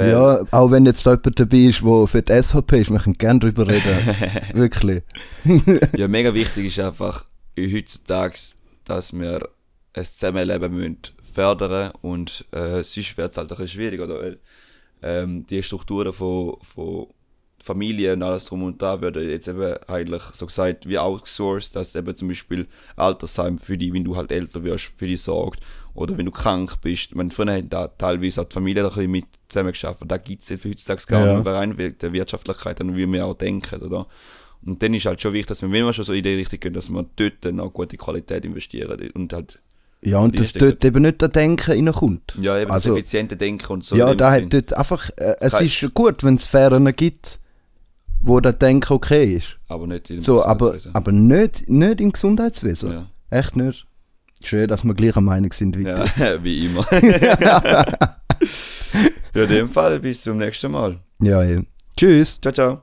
Weil, 0.00 0.10
ja, 0.10 0.44
auch 0.50 0.70
wenn 0.70 0.86
jetzt 0.86 1.04
jemand 1.04 1.38
dabei 1.38 1.58
ist, 1.58 1.82
der 1.82 2.06
für 2.06 2.22
die 2.22 2.42
SVP 2.42 2.80
ist, 2.80 2.90
wir 2.90 2.98
können 2.98 3.18
gerne 3.18 3.40
darüber 3.40 3.68
reden. 3.68 4.16
Wirklich. 4.54 5.02
ja, 5.96 6.08
mega 6.08 6.32
wichtig 6.32 6.66
ist 6.66 6.80
einfach 6.80 7.26
heutzutage, 7.58 8.38
dass 8.84 9.12
wir 9.12 9.48
ein 9.92 10.04
Zusammenleben 10.04 10.74
müssen 10.74 10.98
fördern 11.32 11.92
und 12.00 12.44
äh, 12.52 12.82
sonst 12.82 13.16
wird 13.16 13.32
es 13.32 13.36
halt 13.36 13.50
ein 13.50 13.56
bisschen 13.56 13.68
schwierig, 13.68 14.00
oder? 14.00 14.20
Weil, 14.20 14.38
ähm, 15.02 15.46
die 15.46 15.62
Strukturen 15.62 16.12
von, 16.12 16.56
von 16.62 17.06
Familie 17.62 18.14
und 18.14 18.22
alles 18.22 18.46
drum 18.46 18.62
und 18.62 18.80
da 18.80 19.00
werden 19.00 19.28
jetzt 19.28 19.48
eben 19.48 19.74
eigentlich 19.86 20.22
so 20.32 20.46
gesagt 20.46 20.88
wie 20.88 20.98
outsourced, 20.98 21.76
dass 21.76 21.94
eben 21.94 22.16
zum 22.16 22.28
Beispiel 22.28 22.66
Altersheim 22.96 23.58
für 23.58 23.76
die, 23.76 23.92
wenn 23.92 24.04
du 24.04 24.16
halt 24.16 24.32
älter 24.32 24.64
wirst, 24.64 24.86
für 24.86 25.06
die 25.06 25.16
sorgt 25.16 25.60
oder 25.94 26.16
wenn 26.16 26.26
du 26.26 26.32
krank 26.32 26.80
bist. 26.80 27.14
Man 27.14 27.30
früher 27.30 27.56
hat 27.56 27.64
da 27.68 27.88
teilweise 27.88 28.40
auch 28.40 28.44
die 28.46 28.54
Familie 28.54 28.82
ein 28.84 28.88
bisschen 28.88 29.10
mit 29.10 29.24
zusammengeschafft. 29.48 30.00
Da 30.06 30.16
gibt 30.16 30.42
es 30.42 30.48
jetzt 30.48 30.64
heutzutage 30.64 31.02
gar 31.06 31.26
Ja. 31.26 31.34
nicht 31.34 31.44
mehr 31.44 31.54
rein 31.54 31.76
wegen 31.76 31.98
der 31.98 32.12
Wirtschaftlichkeit 32.12 32.80
und 32.80 32.96
wie 32.96 33.06
wir 33.10 33.26
auch 33.26 33.34
denken, 33.34 33.82
oder? 33.82 34.06
Und 34.64 34.82
dann 34.82 34.92
ist 34.94 35.06
halt 35.06 35.20
schon 35.22 35.32
wichtig, 35.32 35.48
dass 35.48 35.62
wir, 35.62 35.70
wenn 35.72 35.84
wir 35.84 35.92
schon 35.92 36.04
so 36.04 36.12
in 36.12 36.22
die 36.22 36.34
Richtung 36.34 36.60
gehen, 36.60 36.72
dass 36.74 36.88
wir 36.90 37.04
dort 37.16 37.60
auch 37.60 37.72
gute 37.72 37.96
Qualität 37.96 38.44
investieren 38.44 39.10
und 39.14 39.32
halt, 39.32 39.58
Ja, 40.02 40.18
und 40.18 40.38
dass 40.38 40.52
dort 40.52 40.84
eben 40.84 41.02
nicht 41.02 41.20
das 41.22 41.30
Denken 41.30 41.70
reinkommt. 41.72 42.34
ja, 42.40 42.58
eben 42.58 42.70
Also- 42.70 42.90
das 42.90 42.98
effiziente 42.98 43.36
Denken 43.36 43.72
und 43.72 43.84
so. 43.84 43.96
ja, 43.96 44.14
da 44.14 44.30
hat 44.32 44.52
dort 44.52 44.72
einfach, 44.74 45.10
äh, 45.16 45.34
es 45.40 45.60
ist 45.60 45.92
gut, 45.94 46.22
wenn 46.24 46.34
es 46.36 46.46
Fähren 46.46 46.84
gibt, 46.94 47.38
wo 48.20 48.40
das 48.40 48.58
Denken 48.58 48.92
okay 48.92 49.34
ist. 49.34 49.56
aber 49.68 49.86
nicht 49.86 50.10
in 50.10 50.16
dem 50.16 50.22
So, 50.22 50.44
aber, 50.44 50.72
Gesundheitswesen. 50.72 50.94
aber 50.94 51.12
nicht, 51.12 51.68
nicht 51.68 52.00
im 52.00 52.12
Gesundheitswesen. 52.12 52.92
ja. 52.92 53.06
Echt 53.30 53.56
nicht. 53.56 53.86
Schön, 54.42 54.68
dass 54.68 54.84
wir 54.84 54.94
gleicher 54.94 55.20
Meinung 55.20 55.52
sind, 55.52 55.76
Victor. 55.78 56.06
ja, 56.16 56.42
wie 56.44 56.66
immer. 56.66 56.86
ja, 57.44 57.84
in 59.34 59.48
dem 59.48 59.68
Fall, 59.68 60.00
bis 60.00 60.22
zum 60.22 60.38
nächsten 60.38 60.72
Mal. 60.72 60.98
Ja, 61.20 61.42
ja. 61.42 61.60
Tschüss. 61.96 62.40
Ciao, 62.40 62.52
ciao. 62.52 62.82